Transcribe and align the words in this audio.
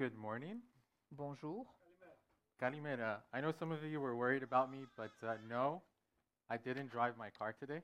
Good 0.00 0.16
morning. 0.16 0.62
Bonjour. 1.12 1.66
Kalimera. 2.58 3.18
I 3.34 3.42
know 3.42 3.52
some 3.52 3.70
of 3.70 3.84
you 3.84 4.00
were 4.00 4.16
worried 4.16 4.42
about 4.42 4.70
me, 4.70 4.86
but 4.96 5.10
uh, 5.22 5.34
no, 5.46 5.82
I 6.48 6.56
didn't 6.56 6.90
drive 6.90 7.18
my 7.18 7.28
car 7.28 7.52
today. 7.52 7.82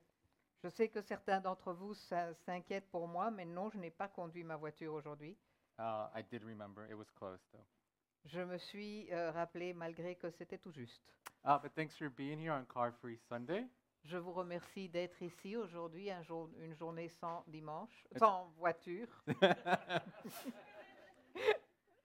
Je 0.64 0.71
sais 0.71 0.88
que 0.88 1.02
certains 1.02 1.40
d'entre 1.42 1.74
vous 1.74 1.92
s'in- 1.92 2.32
s'inquiètent 2.46 2.90
pour 2.90 3.06
moi, 3.06 3.30
mais 3.30 3.44
non, 3.44 3.68
je 3.68 3.76
n'ai 3.76 3.90
pas 3.90 4.08
conduit 4.08 4.44
ma 4.44 4.56
voiture 4.56 4.94
aujourd'hui. 4.94 5.37
Uh, 5.79 6.08
I 6.14 6.22
did 6.22 6.42
remember 6.42 6.87
it 6.91 6.96
was 6.96 7.11
closed 7.18 7.45
though. 7.52 7.66
Je 8.25 8.41
me 8.41 8.57
suis 8.57 9.12
euh, 9.12 9.30
rappelé 9.33 9.75
malgré 9.75 10.14
que 10.17 10.30
c'était 10.30 10.57
tout 10.57 10.73
juste. 10.73 11.12
Uh, 11.45 11.59
but 11.62 11.75
thanks 11.75 11.98
for 11.98 12.09
being 12.09 12.39
here 12.39 12.55
on 12.55 12.64
Car 12.64 12.95
Free 13.03 13.19
Sunday. 13.29 13.67
Je 14.05 14.17
vous 14.17 14.33
remercie 14.33 14.89
d'être 14.89 15.21
ici 15.21 15.55
aujourd'hui, 15.55 16.11
un 16.11 16.23
jour, 16.23 16.48
une 16.61 16.75
journée 16.75 17.11
sans 17.21 17.45
dimanche, 17.46 18.07
sans 18.17 18.46
voiture. 18.57 19.09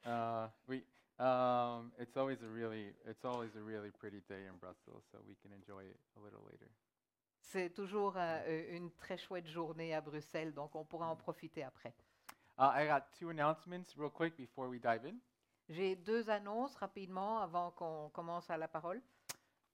uh, 0.06 0.48
we, 0.68 0.84
um, 1.20 1.92
it's 2.00 2.18
always 2.18 2.42
a 2.42 2.48
really, 2.48 2.94
it's 3.06 3.24
always 3.26 3.56
a 3.56 3.62
really 3.62 3.92
pretty 3.92 4.22
day 4.28 4.46
in 4.48 4.58
Brussels, 4.60 5.04
so 5.12 5.20
we 5.28 5.36
can 5.42 5.52
enjoy 5.54 5.82
it 5.84 6.00
a 6.18 6.20
little 6.20 6.42
later. 6.52 6.70
C'est 7.40 7.70
toujours 7.74 8.18
un- 8.18 8.42
euh, 8.48 8.76
une 8.78 8.92
très 8.92 9.18
chouette 9.18 9.48
journée 9.48 9.94
à 9.94 10.02
Bruxelles, 10.02 10.54
donc 10.54 10.76
on 10.76 10.86
pourra 10.86 11.08
en 11.08 11.16
profiter 11.16 11.64
après. 11.64 11.94
Uh, 12.58 12.70
I 12.74 12.86
got 12.88 13.12
two 13.20 13.30
announcements 13.30 13.96
real 13.98 14.12
quick 14.12 14.36
before 14.38 14.68
we 14.70 14.80
dive 14.80 15.06
in. 15.06 15.16
J'ai 15.70 15.96
deux 15.96 16.30
annonces 16.30 16.76
rapidement 16.76 17.40
avant 17.42 17.72
qu'on 17.72 18.10
commence 18.10 18.50
à 18.50 18.58
la 18.58 18.68
parole. 18.68 19.02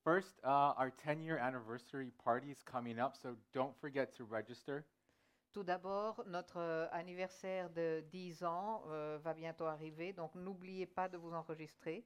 First, 0.04 0.40
uh, 0.44 0.74
our 0.78 0.92
10-year 1.06 1.38
anniversary 1.38 2.12
party 2.24 2.52
is 2.52 2.64
coming 2.64 2.98
up, 3.00 3.16
so 3.18 3.36
don't 3.54 3.76
forget 3.82 4.14
to 4.16 4.24
register. 4.26 4.86
Tout 5.58 5.64
d'abord, 5.64 6.24
notre 6.28 6.60
euh, 6.60 6.88
anniversaire 6.92 7.72
de 7.72 8.04
10 8.12 8.44
ans 8.44 8.84
euh, 8.90 9.18
va 9.24 9.34
bientôt 9.34 9.66
arriver, 9.66 10.14
donc 10.14 10.36
n'oubliez 10.36 10.86
pas 10.86 11.10
de 11.10 11.18
vous 11.18 11.34
enregistrer. 11.34 12.06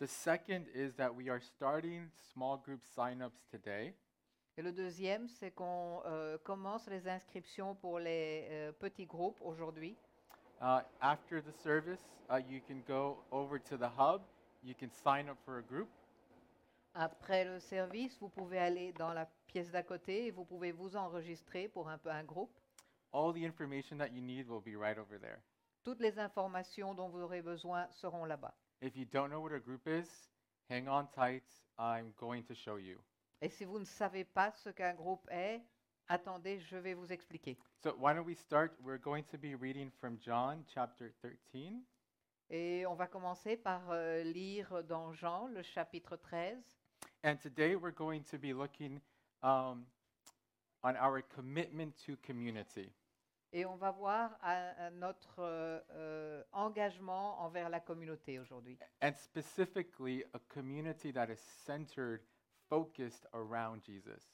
The 0.00 0.06
second 0.08 0.64
is 0.74 0.94
that 0.96 1.14
we 1.14 1.28
are 1.28 1.40
starting 1.40 2.08
small 2.32 2.58
group 2.60 2.82
signups 2.82 3.46
today. 3.52 3.94
Et 4.56 4.62
le 4.62 4.72
deuxième, 4.72 5.28
c'est 5.28 5.52
qu'on 5.52 6.02
euh, 6.06 6.38
commence 6.38 6.88
les 6.88 7.06
inscriptions 7.06 7.76
pour 7.76 8.00
les 8.00 8.48
euh, 8.50 8.72
petits 8.72 9.06
groupes 9.06 9.40
aujourd'hui. 9.42 9.96
Uh, 10.60 10.80
after 11.00 11.40
the 11.40 11.52
service, 11.52 12.04
uh, 12.28 12.40
you 12.50 12.60
can 12.66 12.82
go 12.84 13.18
over 13.30 13.60
to 13.60 13.76
the 13.76 13.90
hub. 13.96 14.22
You 14.64 14.74
can 14.74 14.90
sign 14.90 15.28
up 15.28 15.38
for 15.44 15.58
a 15.58 15.62
group. 15.62 15.88
Après 16.94 17.44
le 17.44 17.60
service, 17.60 18.18
vous 18.18 18.28
pouvez 18.28 18.58
aller 18.58 18.92
dans 18.94 19.12
la 19.12 19.26
pièce 19.46 19.70
d'à 19.70 19.84
côté 19.84 20.26
et 20.26 20.30
vous 20.32 20.44
pouvez 20.44 20.72
vous 20.72 20.96
enregistrer 20.96 21.68
pour 21.68 21.88
un, 21.88 21.98
peu 21.98 22.10
un 22.10 22.24
groupe. 22.24 22.50
All 23.12 23.32
the 23.32 23.44
information 23.44 23.98
that 23.98 24.12
you 24.12 24.20
need 24.20 24.48
will 24.48 24.60
be 24.60 24.76
right 24.76 24.98
over 24.98 25.18
there. 25.18 25.42
Toutes 25.84 26.00
les 26.00 26.18
informations 26.18 26.94
dont 26.94 27.08
vous 27.08 27.20
aurez 27.22 27.42
besoin 27.42 27.86
seront 27.90 28.24
là-bas. 28.26 28.54
If 28.80 28.96
you 28.96 29.06
don't 29.06 29.30
know 29.30 29.40
what 29.40 29.52
a 29.52 29.58
group 29.58 29.86
is, 29.86 30.08
hang 30.68 30.88
on 30.88 31.08
tight. 31.14 31.44
I'm 31.78 32.12
going 32.18 32.44
to 32.44 32.54
show 32.54 32.76
you. 32.76 32.98
Et 33.40 33.48
si 33.48 33.64
vous 33.64 33.78
ne 33.78 33.84
savez 33.84 34.24
pas 34.24 34.50
ce 34.52 34.70
qu'un 34.70 34.94
groupe 34.94 35.26
est, 35.30 35.62
attendez, 36.08 36.60
je 36.60 36.76
vais 36.76 36.94
vous 36.94 37.12
expliquer. 37.12 37.56
So, 37.82 37.94
why 37.98 38.12
don't 38.12 38.26
we 38.26 38.36
start? 38.36 38.72
We're 38.82 38.98
going 38.98 39.24
to 39.30 39.38
be 39.38 39.54
reading 39.54 39.90
from 40.00 40.18
John 40.20 40.64
chapter 40.74 41.12
13. 41.22 41.82
Et 42.50 42.86
on 42.86 42.94
va 42.94 43.06
commencer 43.06 43.56
par 43.56 43.82
euh, 43.90 44.22
lire 44.22 44.82
dans 44.84 45.12
Jean 45.12 45.48
le 45.48 45.62
chapitre 45.62 46.16
13. 46.16 46.58
And 47.24 47.36
today 47.36 47.74
we're 47.76 47.94
going 47.94 48.22
to 48.30 48.38
be 48.38 48.52
looking 48.52 49.00
um, 49.42 49.84
on 50.82 50.94
our 50.96 51.22
commitment 51.34 51.92
to 52.06 52.16
community. 52.26 52.92
Et 53.52 53.64
on 53.64 53.76
va 53.76 53.90
voir 53.92 54.36
à- 54.42 54.86
à 54.86 54.90
notre 54.90 55.38
euh, 55.38 55.80
euh, 55.92 56.44
engagement 56.52 57.40
envers 57.40 57.70
la 57.70 57.80
communauté 57.80 58.38
aujourd'hui. 58.38 58.78
and 59.02 59.12
specifically 59.14 60.22
a 60.34 60.38
community 60.48 61.10
that 61.12 61.30
is 61.30 61.38
centered, 61.64 62.20
focused 62.68 63.26
around 63.32 63.82
Jesus. 63.82 64.28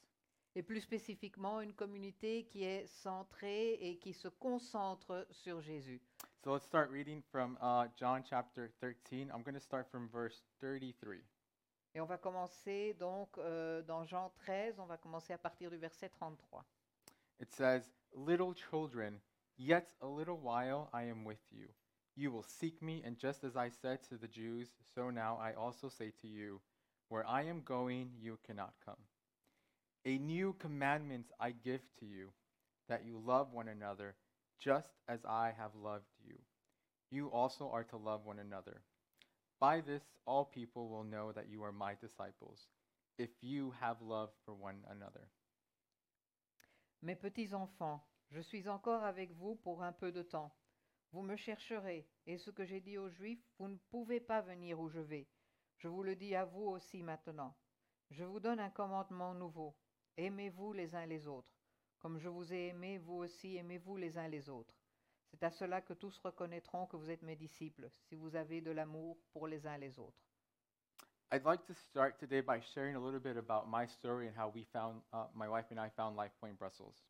Et 0.56 0.62
plus 0.62 0.80
spécifiquement, 0.80 1.60
une 1.60 1.74
communauté 1.74 2.44
qui 2.46 2.64
est 2.64 2.86
centrée 2.86 3.74
et 3.80 3.98
qui 3.98 4.12
se 4.12 4.28
concentre 4.28 5.26
sur 5.30 5.60
Jésus. 5.60 6.00
So 6.44 6.52
let's 6.52 6.64
start 6.64 6.90
reading 6.90 7.22
from 7.22 7.56
uh, 7.62 7.86
John 7.96 8.22
chapter 8.24 8.68
13. 8.80 9.30
I'm 9.32 9.42
going 9.42 9.54
to 9.54 9.60
start 9.60 9.88
from 9.90 10.08
verse 10.08 10.42
33. 10.60 11.22
Et 11.94 12.00
on 12.00 12.06
va 12.06 12.18
commencer 12.18 12.94
donc 12.94 13.38
euh, 13.38 13.80
dans 13.82 14.04
Jean 14.04 14.30
13, 14.30 14.80
on 14.80 14.86
va 14.86 14.96
commencer 14.96 15.32
à 15.32 15.38
partir 15.38 15.70
du 15.70 15.76
verset 15.76 16.08
33. 16.08 16.64
It 17.40 17.52
says, 17.52 17.92
Little 18.16 18.54
children, 18.54 19.20
yet 19.56 19.86
a 20.00 20.06
little 20.06 20.38
while 20.38 20.88
I 20.92 21.04
am 21.08 21.24
with 21.24 21.42
you. 21.52 21.68
You 22.16 22.32
will 22.32 22.44
seek 22.44 22.80
me, 22.82 23.02
and 23.04 23.16
just 23.16 23.44
as 23.44 23.56
I 23.56 23.70
said 23.70 24.02
to 24.08 24.16
the 24.16 24.28
Jews, 24.28 24.68
so 24.94 25.10
now 25.10 25.36
I 25.40 25.54
also 25.54 25.88
say 25.88 26.12
to 26.20 26.26
you, 26.26 26.60
Where 27.08 27.26
I 27.26 27.42
am 27.42 27.62
going, 27.62 28.10
you 28.20 28.38
cannot 28.44 28.74
come. 28.84 29.02
A 30.04 30.18
new 30.18 30.54
commandment 30.58 31.26
I 31.38 31.52
give 31.52 31.82
to 32.00 32.06
you, 32.06 32.30
that 32.88 33.04
you 33.04 33.20
love 33.24 33.52
one 33.52 33.68
another, 33.68 34.16
just 34.58 34.90
as 35.08 35.24
I 35.24 35.52
have 35.56 35.74
loved 35.76 36.10
you. 36.26 36.38
You 37.10 37.28
also 37.28 37.70
are 37.70 37.84
to 37.84 37.96
love 37.96 38.24
one 38.24 38.40
another. 38.40 38.82
By 39.60 39.80
this, 39.80 40.02
all 40.26 40.44
people 40.44 40.88
will 40.88 41.04
know 41.04 41.32
that 41.32 41.48
you 41.48 41.62
are 41.64 41.72
my 41.72 41.94
disciples, 41.94 42.68
if 43.18 43.30
you 43.42 43.72
have 43.80 44.02
love 44.02 44.30
for 44.44 44.54
one 44.54 44.84
another. 44.90 45.28
Mes 47.02 47.16
petits 47.16 47.52
enfants, 47.54 48.00
je 48.30 48.40
suis 48.40 48.68
encore 48.68 49.04
avec 49.04 49.32
vous 49.32 49.56
pour 49.56 49.82
un 49.82 49.92
peu 49.92 50.10
de 50.10 50.22
temps. 50.22 50.50
Vous 51.12 51.22
me 51.22 51.36
chercherez, 51.36 52.08
et 52.26 52.38
ce 52.38 52.50
que 52.50 52.64
j'ai 52.64 52.80
dit 52.80 52.98
aux 52.98 53.08
Juifs, 53.08 53.44
vous 53.58 53.68
ne 53.68 53.76
pouvez 53.90 54.20
pas 54.20 54.40
venir 54.40 54.80
où 54.80 54.88
je 54.88 55.00
vais. 55.00 55.28
Je 55.78 55.88
vous 55.88 56.02
le 56.02 56.16
dis 56.16 56.34
à 56.34 56.44
vous 56.44 56.64
aussi 56.64 57.02
maintenant. 57.02 57.54
Je 58.10 58.24
vous 58.24 58.40
donne 58.40 58.60
un 58.60 58.70
commandement 58.70 59.34
nouveau. 59.34 59.76
Aimez-vous 60.16 60.72
les 60.72 60.94
uns 60.94 61.06
les 61.06 61.26
autres. 61.26 61.54
Comme 61.98 62.18
je 62.18 62.28
vous 62.28 62.52
ai 62.52 62.68
aimé, 62.68 62.98
vous 62.98 63.14
aussi 63.14 63.56
aimez-vous 63.56 63.96
les 63.96 64.18
uns 64.18 64.28
les 64.28 64.48
autres. 64.48 64.74
C'est 65.34 65.46
à 65.46 65.50
cela 65.50 65.80
que 65.80 65.94
tous 65.94 66.16
reconnaîtront 66.18 66.86
que 66.86 66.96
vous 66.96 67.10
êtes 67.10 67.22
mes 67.22 67.34
disciples, 67.34 67.88
si 67.90 68.14
vous 68.14 68.36
avez 68.36 68.60
de 68.60 68.70
l'amour 68.70 69.18
pour 69.32 69.48
les 69.48 69.66
uns 69.66 69.76
les 69.78 69.98
autres. 69.98 70.22
I'd 71.32 71.44
like 71.44 71.64
to 71.66 71.74
start 71.74 72.20
today 72.20 72.40
by 72.40 72.60
sharing 72.60 72.94
a 72.94 73.00
little 73.00 73.18
bit 73.18 73.36
about 73.36 73.66
my 73.66 73.84
story 73.84 74.28
and 74.28 74.36
how 74.36 74.52
we 74.54 74.64
found, 74.72 75.02
uh, 75.12 75.26
my 75.34 75.48
wife 75.48 75.72
and 75.72 75.80
I 75.80 75.90
found 75.90 76.16
Life 76.16 76.30
Point 76.38 76.56
Brussels. 76.56 77.02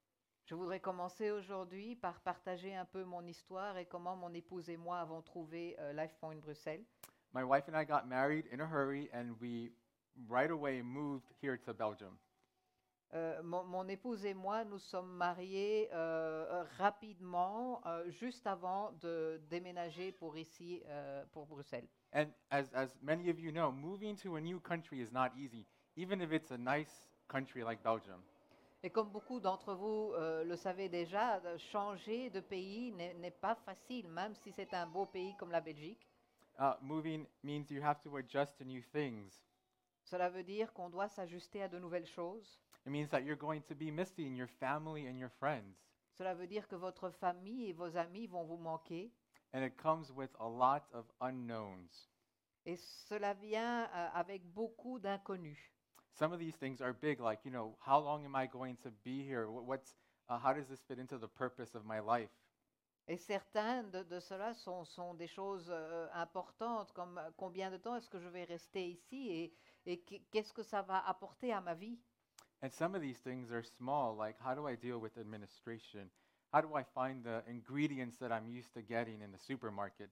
Je 0.47 0.55
voudrais 0.55 0.81
commencer 0.81 1.33
aujourd'hui 1.33 1.97
par 1.97 2.19
partager 2.23 2.75
un 2.75 2.87
peu 2.87 3.05
mon 3.05 3.27
histoire 3.27 3.77
et 3.77 3.85
comment 3.85 4.17
mon 4.17 4.33
épouse 4.33 4.71
et 4.71 4.79
moi 4.79 5.01
avons 5.01 5.21
trouvé 5.21 5.77
euh, 5.79 5.93
Life 5.93 6.17
Point 6.19 6.37
Bruxelles. 6.37 6.87
My 7.35 7.45
wife 7.45 7.69
and 7.69 7.79
I 7.79 7.85
got 7.85 8.07
married 8.07 8.47
in 8.51 8.61
a 8.61 8.67
hurry 8.67 9.11
and 9.13 9.35
we 9.39 9.71
right 10.31 10.51
away 10.51 10.81
moved 10.81 11.31
here 11.43 11.59
to 11.59 11.75
Belgium. 11.75 12.17
Euh, 13.15 13.41
mon, 13.45 13.63
mon 13.65 13.87
épouse 13.89 14.25
et 14.25 14.35
moi, 14.35 14.65
nous 14.65 14.79
sommes 14.79 15.13
mariés 15.13 15.89
euh, 15.93 16.65
rapidement, 16.79 17.81
euh, 17.87 18.11
juste 18.11 18.45
avant 18.47 18.91
de 19.01 19.41
déménager 19.49 20.11
pour 20.11 20.37
ici, 20.37 20.83
pour 21.33 21.47
Bruxelles. 21.47 21.87
And 22.13 22.27
as, 22.51 22.65
as 22.75 22.97
many 23.03 23.31
of 23.31 23.39
you 23.39 23.53
know, 23.53 23.71
moving 23.71 24.17
to 24.17 24.37
a 24.37 24.41
new 24.41 24.59
country 24.61 25.01
is 25.01 25.13
not 25.13 25.31
easy, 25.37 25.65
even 25.97 26.21
if 26.21 26.33
it's 26.33 26.51
a 26.51 26.59
nice 26.59 27.09
country 27.29 27.63
like 27.63 27.83
Belgium. 27.83 28.21
Et 28.83 28.91
comme 28.91 29.11
beaucoup 29.11 29.41
d'entre 29.41 29.75
vous 29.75 30.13
le 30.45 30.57
savez 30.57 30.89
déjà, 30.89 31.41
changer 31.73 32.29
de 32.31 32.41
pays 32.41 32.93
n'est 32.93 33.15
n'est 33.15 33.31
pas 33.31 33.55
facile, 33.55 34.09
même 34.09 34.35
si 34.35 34.53
c'est 34.53 34.75
un 34.75 34.87
beau 34.87 35.07
pays 35.07 35.35
comme 35.39 35.51
la 35.51 35.61
Belgique. 35.61 36.07
Uh, 36.59 36.75
moving 36.83 37.27
means 37.43 37.71
you 37.71 37.83
have 37.83 38.01
to 38.03 38.17
adjust 38.17 38.59
to 38.59 38.65
new 38.65 38.83
things. 38.93 39.41
Cela 40.05 40.29
veut 40.29 40.45
dire 40.45 40.73
qu'on 40.73 40.91
doit 40.91 41.09
s'ajuster 41.09 41.63
à 41.63 41.69
de 41.69 41.79
nouvelles 41.79 42.07
choses. 42.07 42.61
It 42.87 42.93
means 42.93 43.09
that 43.09 43.21
you're 43.23 43.39
going 43.39 43.63
to 43.63 43.75
be 43.75 43.91
missing 43.91 44.37
your 44.37 44.49
family 44.49 45.09
and 45.09 45.17
your 45.19 45.31
friends. 45.31 45.77
Cela 46.13 46.35
veut 46.35 46.47
dire 46.47 46.69
que 46.69 46.77
votre 46.77 47.11
famille 47.11 47.71
et 47.71 47.73
vos 47.73 47.97
amis 47.97 48.27
vont 48.27 48.45
vous 48.45 48.59
manquer. 48.59 49.11
And 49.53 49.63
it 49.65 49.77
comes 49.77 50.11
with 50.11 50.31
a 50.39 50.49
lot 50.49 50.83
of 50.93 51.07
unknowns. 51.21 52.09
Et 52.67 52.77
cela 52.77 53.35
vient 53.35 53.85
euh, 53.95 54.09
avec 54.15 54.45
beaucoup 54.53 54.99
d'inconnus. 54.99 55.59
some 56.15 56.33
of 56.33 56.39
these 56.39 56.55
things 56.57 56.81
are 56.81 56.93
big 56.93 57.21
like 57.21 57.41
you 57.45 57.51
know 57.51 57.77
how 57.81 57.99
long 57.99 58.25
am 58.25 58.37
i 58.37 58.47
going 58.47 58.77
to 58.83 58.91
be 59.05 59.23
here? 59.23 59.47
Wh- 59.47 59.67
what's 59.67 59.95
uh, 60.29 60.39
how 60.39 60.53
does 60.53 60.69
this 60.69 60.81
fit 60.87 60.99
into 60.99 61.19
the 61.19 61.29
purpose 61.29 61.75
of 61.75 61.85
my 61.85 62.01
life? 62.01 62.31
Et 63.07 63.19
certains 63.19 63.83
de, 63.91 64.03
de 64.03 64.19
cela 64.19 64.55
sont, 64.55 64.85
sont 64.87 65.13
des 65.15 65.27
choses 65.27 65.67
euh, 65.69 66.09
importantes, 66.15 66.91
comme 66.93 67.19
euh, 67.19 67.31
combien 67.37 67.71
de 67.71 67.77
temps 67.77 67.97
est-ce 67.97 68.09
que 68.09 68.19
je 68.19 68.29
vais 68.29 68.45
rester 68.45 68.89
ici? 68.89 69.29
Et, 69.31 69.55
et 69.87 70.01
qu- 70.01 70.21
qu'est-ce 70.31 70.53
que 70.53 70.63
ça 70.63 70.83
va 70.83 70.99
apporter 71.09 71.53
à 71.53 71.61
ma 71.61 71.75
vie? 71.75 71.99
and 72.63 72.71
some 72.73 72.95
of 72.95 73.03
these 73.03 73.19
things 73.19 73.53
are 73.53 73.63
small 73.63 74.15
like 74.17 74.37
how 74.41 74.55
do 74.55 74.67
i 74.67 74.75
deal 74.77 74.99
with 74.99 75.17
administration? 75.19 76.11
How 76.53 76.61
do 76.61 76.75
i 76.75 76.83
find 76.85 77.25
the 77.25 77.43
ingredients 77.49 78.17
that 78.19 78.31
i'm 78.33 78.47
used 78.49 78.73
to 78.75 78.83
getting 78.83 79.21
in 79.23 79.31
the 79.33 79.39
supermarket? 79.39 80.11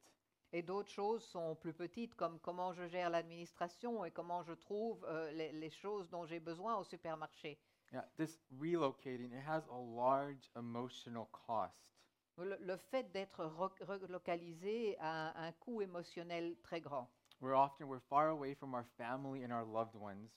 Et 0.53 0.63
d'autres 0.63 0.91
choses 0.91 1.25
sont 1.25 1.57
plus 1.57 1.73
petites, 1.73 2.15
comme 2.15 2.39
comment 2.41 2.75
je 2.75 2.87
gère 2.87 3.09
l'administration 3.09 4.05
et 4.05 4.11
comment 4.11 4.43
je 4.43 4.53
trouve 4.53 5.03
euh, 5.09 5.31
les, 5.33 5.51
les 5.53 5.71
choses 5.71 6.11
dont 6.11 6.27
j'ai 6.27 6.41
besoin 6.41 6.77
au 6.77 6.85
supermarché. 6.85 7.59
yeah 7.93 8.05
this 8.17 8.39
relocating 8.61 9.33
it 9.33 9.43
has 9.47 9.63
a 9.71 9.77
large 9.79 10.51
emotional 10.57 11.27
cost 11.33 11.93
Le, 12.39 12.57
le 12.61 12.77
fait 12.77 13.11
d'être 13.13 13.45
relocalisé 13.45 14.97
a 15.01 15.39
un 15.47 15.53
coût 15.53 15.81
émotionnel 15.83 16.57
très 16.63 16.81
grand. 16.81 17.09
We're 17.43 17.57
often 17.57 17.89
we're 17.89 17.99
far 18.09 18.29
away 18.29 18.55
from 18.55 18.73
our 18.73 18.87
family 18.97 19.43
and 19.43 19.53
our 19.53 19.65
loved 19.65 19.97
ones. 19.97 20.31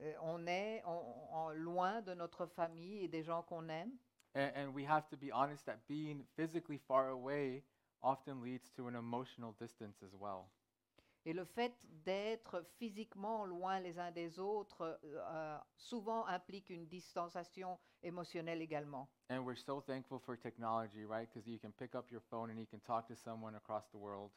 Euh, 0.00 0.14
on 0.22 0.46
est 0.46 0.82
en- 0.86 1.28
en- 1.30 1.50
loin 1.50 2.00
de 2.00 2.14
notre 2.14 2.46
famille 2.46 3.04
et 3.04 3.08
des 3.08 3.22
gens 3.22 3.42
qu'on 3.42 3.68
aime. 3.68 3.92
And, 4.34 4.50
and 4.56 4.74
we 4.74 4.86
have 4.86 5.10
to 5.10 5.16
be 5.18 5.30
honest 5.30 5.66
that 5.66 5.86
being 5.86 6.24
physically 6.36 6.78
far 6.78 7.10
away 7.10 7.64
often 8.02 8.40
leads 8.42 8.70
to 8.76 8.88
an 8.88 8.94
emotional 8.94 9.54
distance 9.60 10.02
as 10.02 10.14
well. 10.14 10.50
Et 11.26 11.34
le 11.34 11.44
fait 11.44 11.74
d'être 12.06 12.62
physiquement 12.78 13.44
loin 13.44 13.78
les 13.78 13.98
uns 13.98 14.10
des 14.10 14.38
autres 14.38 14.98
euh, 15.04 15.20
euh 15.20 15.58
souvent 15.76 16.24
implique 16.28 16.70
une 16.70 16.86
distanciation 16.86 17.78
émotionnelle 18.02 18.62
également. 18.62 19.06
And 19.28 19.44
we're 19.44 19.54
so 19.54 19.82
thankful 19.82 20.18
for 20.18 20.34
technology, 20.38 21.04
right? 21.04 21.28
Because 21.30 21.46
you 21.46 21.58
can 21.58 21.72
pick 21.72 21.94
up 21.94 22.10
your 22.10 22.22
phone 22.30 22.48
and 22.48 22.58
you 22.58 22.66
can 22.66 22.80
talk 22.80 23.06
to 23.08 23.14
someone 23.14 23.54
across 23.54 23.86
the 23.90 23.98
world. 23.98 24.30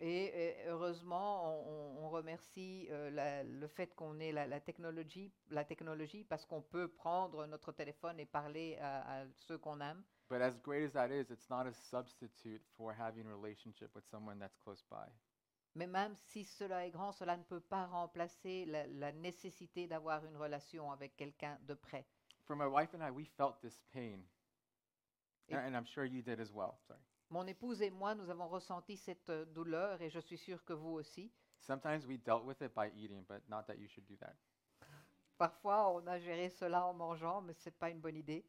Et 0.00 0.54
heureusement, 0.66 1.60
on, 1.66 2.08
remercie 2.08 2.86
euh, 2.90 3.10
la- 3.10 3.42
le 3.42 3.66
fait 3.66 3.94
qu'on 3.94 4.18
ait 4.20 4.32
la, 4.32 4.46
la 4.46 4.60
technologie, 4.60 5.32
la 5.50 5.64
technologie 5.64 6.24
parce 6.24 6.46
qu'on 6.46 6.62
peut 6.62 6.88
prendre 6.88 7.46
notre 7.46 7.72
téléphone 7.72 8.18
et 8.20 8.24
parler 8.26 8.76
à, 8.80 9.22
à 9.22 9.26
ceux 9.34 9.58
qu'on 9.58 9.80
aime. 9.80 10.02
But 10.30 10.40
as 10.40 10.56
great 10.62 10.84
as 10.84 10.92
that 10.92 11.10
is, 11.10 11.30
it's 11.30 11.48
not 11.50 11.66
a 11.66 11.72
substitute 11.72 12.62
for 12.76 12.92
having 12.92 13.26
a 13.26 13.34
relationship 13.34 13.94
with 13.94 14.04
someone 14.06 14.38
that's 14.38 14.56
close 14.56 14.82
by. 14.90 15.10
Mais 15.74 15.86
même 15.86 16.14
si 16.16 16.44
cela 16.44 16.86
est 16.86 16.90
grand, 16.90 17.12
cela 17.12 17.36
ne 17.36 17.42
peut 17.42 17.60
pas 17.60 17.86
remplacer 17.86 18.64
la, 18.66 18.86
la 18.86 19.12
nécessité 19.12 19.86
d'avoir 19.86 20.24
une 20.24 20.36
relation 20.36 20.90
avec 20.92 21.16
quelqu'un 21.16 21.58
de 21.62 21.74
près. 21.74 22.06
For 22.46 22.56
my 22.56 22.66
wife 22.66 22.94
and 22.94 23.02
I, 23.02 23.10
we 23.10 23.26
felt 23.36 23.60
this 23.60 23.80
pain. 23.92 24.20
Et- 25.48 25.54
and 25.56 25.74
I'm 25.74 25.86
sure 25.86 26.04
you 26.04 26.22
did 26.22 26.40
as 26.40 26.52
well. 26.52 26.78
Sorry. 26.86 27.00
Mon 27.30 27.46
épouse 27.46 27.82
et 27.82 27.90
moi, 27.90 28.14
nous 28.14 28.30
avons 28.30 28.48
ressenti 28.48 28.96
cette 28.96 29.28
euh, 29.28 29.44
douleur 29.44 30.00
et 30.00 30.08
je 30.08 30.18
suis 30.18 30.38
sûre 30.38 30.64
que 30.64 30.72
vous 30.72 30.92
aussi. 30.92 31.30
Sometimes 31.60 32.06
we 32.06 32.18
dealt 32.18 32.44
with 32.44 32.62
it 32.62 32.74
by 32.74 32.90
eating, 32.96 33.24
but 33.28 33.42
not 33.48 33.64
that 33.66 33.76
you 33.78 33.86
should 33.88 34.06
do 34.06 34.16
that. 34.16 34.34
Parfois, 35.36 35.92
on 35.92 36.06
a 36.06 36.18
géré 36.18 36.48
cela 36.48 36.86
en 36.86 36.94
mangeant, 36.94 37.42
mais 37.42 37.52
ce 37.52 37.68
n'est 37.68 37.76
pas 37.78 37.90
une 37.90 38.00
bonne 38.00 38.16
idée. 38.16 38.44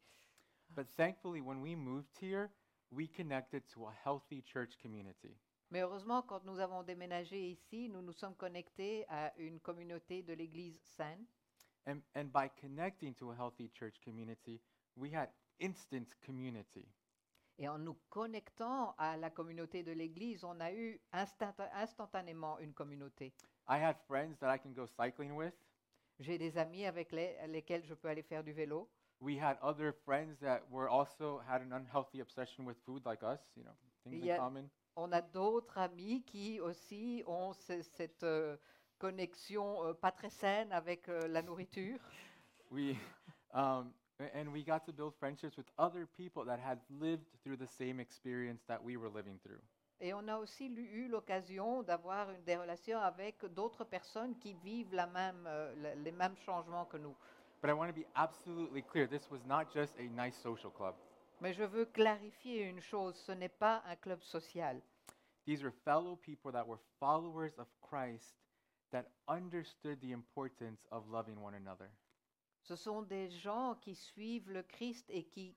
But 0.70 0.88
thankfully, 0.96 1.40
when 1.40 1.60
we 1.60 1.76
moved 1.76 2.16
here, 2.20 2.50
we 2.90 3.06
connected 3.08 3.62
to 3.74 3.86
a 3.86 3.92
healthy 4.04 4.42
church 4.42 4.78
community. 4.80 5.36
Mais 5.70 5.82
heureusement, 5.82 6.22
quand 6.22 6.44
nous 6.44 6.58
avons 6.58 6.82
déménagé 6.82 7.50
ici, 7.50 7.88
nous 7.88 8.02
nous 8.02 8.12
sommes 8.12 8.34
connectés 8.34 9.04
à 9.08 9.32
une 9.38 9.60
communauté 9.60 10.22
de 10.22 10.32
l'Église 10.32 10.80
saine. 10.96 11.26
And, 11.86 12.00
and 12.14 12.32
by 12.32 12.48
connecting 12.60 13.14
to 13.14 13.30
a 13.30 13.36
healthy 13.36 13.70
church 13.72 14.00
community, 14.04 14.60
we 14.96 15.12
had 15.12 15.28
instant 15.60 16.08
community. 16.24 16.88
Et 17.62 17.68
en 17.68 17.78
nous 17.78 17.94
connectant 18.08 18.94
à 18.96 19.18
la 19.18 19.28
communauté 19.28 19.82
de 19.82 19.92
l'Église, 19.92 20.44
on 20.44 20.58
a 20.60 20.72
eu 20.72 20.98
instanta- 21.12 21.70
instantanément 21.74 22.58
une 22.58 22.72
communauté. 22.72 23.34
I 23.68 23.76
had 23.82 23.96
friends 24.06 24.38
that 24.40 24.54
I 24.54 24.58
can 24.58 24.70
go 24.70 24.86
cycling 24.86 25.32
with. 25.36 25.52
J'ai 26.18 26.38
des 26.38 26.56
amis 26.56 26.86
avec 26.86 27.12
les- 27.12 27.36
lesquels 27.48 27.84
je 27.84 27.92
peux 27.92 28.08
aller 28.08 28.22
faire 28.22 28.42
du 28.42 28.52
vélo. 28.52 28.88
We 29.20 29.38
had 29.38 29.58
other 29.60 29.92
friends 29.92 30.38
that 30.40 30.62
were 30.70 30.88
also 30.88 31.40
had 31.46 31.60
an 31.60 31.72
unhealthy 31.72 32.22
obsession 32.22 32.64
with 32.66 32.78
food 32.86 33.04
like 33.04 33.22
us, 33.22 33.40
you 33.54 33.62
know, 33.62 33.74
things 34.04 34.24
Yeah. 34.24 34.36
in 34.36 34.40
common. 34.40 34.70
On 34.96 35.12
a 35.12 35.20
d'autres 35.20 35.76
amis 35.76 36.22
qui 36.24 36.60
aussi 36.60 37.22
ont 37.26 37.52
ce- 37.52 37.82
cette 37.82 38.22
euh, 38.22 38.56
connexion 38.98 39.84
euh, 39.84 39.92
pas 39.92 40.12
très 40.12 40.30
saine 40.30 40.72
avec 40.72 41.10
euh, 41.10 41.28
la 41.28 41.42
nourriture. 41.42 41.98
We 42.70 42.96
um, 43.52 43.92
a- 43.92 43.99
and 44.34 44.52
we 44.52 44.62
got 44.62 44.84
to 44.86 44.92
build 44.92 45.14
friendships 45.18 45.56
with 45.56 45.66
other 45.78 46.06
people 46.16 46.44
that 46.44 46.58
had 46.58 46.78
lived 47.00 47.26
through 47.42 47.56
the 47.56 47.66
same 47.66 48.00
experience 48.00 48.62
that 48.68 48.82
we 48.82 48.96
were 48.96 49.08
living 49.08 49.38
through. 49.42 49.60
Et 50.02 50.14
on 50.14 50.28
a 50.28 50.38
aussi 50.38 50.66
eu 50.66 51.08
l'occasion 51.08 51.82
d'avoir 51.82 52.26
des 52.46 52.56
relations 52.56 52.98
avec 52.98 53.44
d'autres 53.54 53.84
personnes 53.84 54.34
qui 54.38 54.54
vivent 54.64 54.94
la 54.94 55.06
même, 55.06 55.44
euh, 55.46 55.94
les 55.96 56.12
mêmes 56.12 56.36
changements 56.36 56.86
que 56.86 56.96
nous. 56.96 57.14
But 57.60 57.68
I 57.68 57.74
want 57.74 57.88
to 57.88 57.94
be 57.94 58.06
absolutely 58.14 58.80
clear, 58.80 59.06
this 59.06 59.30
was 59.30 59.44
not 59.46 59.70
just 59.74 59.94
a 59.98 60.04
nice 60.04 60.36
social 60.42 60.70
club. 60.70 60.94
Mais 61.42 61.52
je 61.52 61.64
veux 61.64 61.84
clarifier 61.84 62.62
une 62.62 62.80
chose, 62.80 63.14
ce 63.16 63.32
n'est 63.32 63.50
pas 63.50 63.82
un 63.86 63.96
club 63.96 64.20
social. 64.22 64.80
These 65.44 65.62
were 65.62 65.72
fellow 65.84 66.16
people 66.16 66.52
that 66.52 66.66
were 66.66 66.78
followers 66.98 67.52
of 67.58 67.66
Christ 67.82 68.34
that 68.92 69.06
understood 69.28 70.00
the 70.00 70.12
importance 70.12 70.86
of 70.90 71.08
loving 71.10 71.42
one 71.42 71.54
another. 71.54 71.90
Ce 72.70 72.76
sont 72.76 73.02
des 73.02 73.28
gens 73.30 73.74
qui 73.80 73.96
suivent 73.96 74.48
le 74.48 74.62
Christ 74.62 75.04
et 75.10 75.24
qui, 75.24 75.56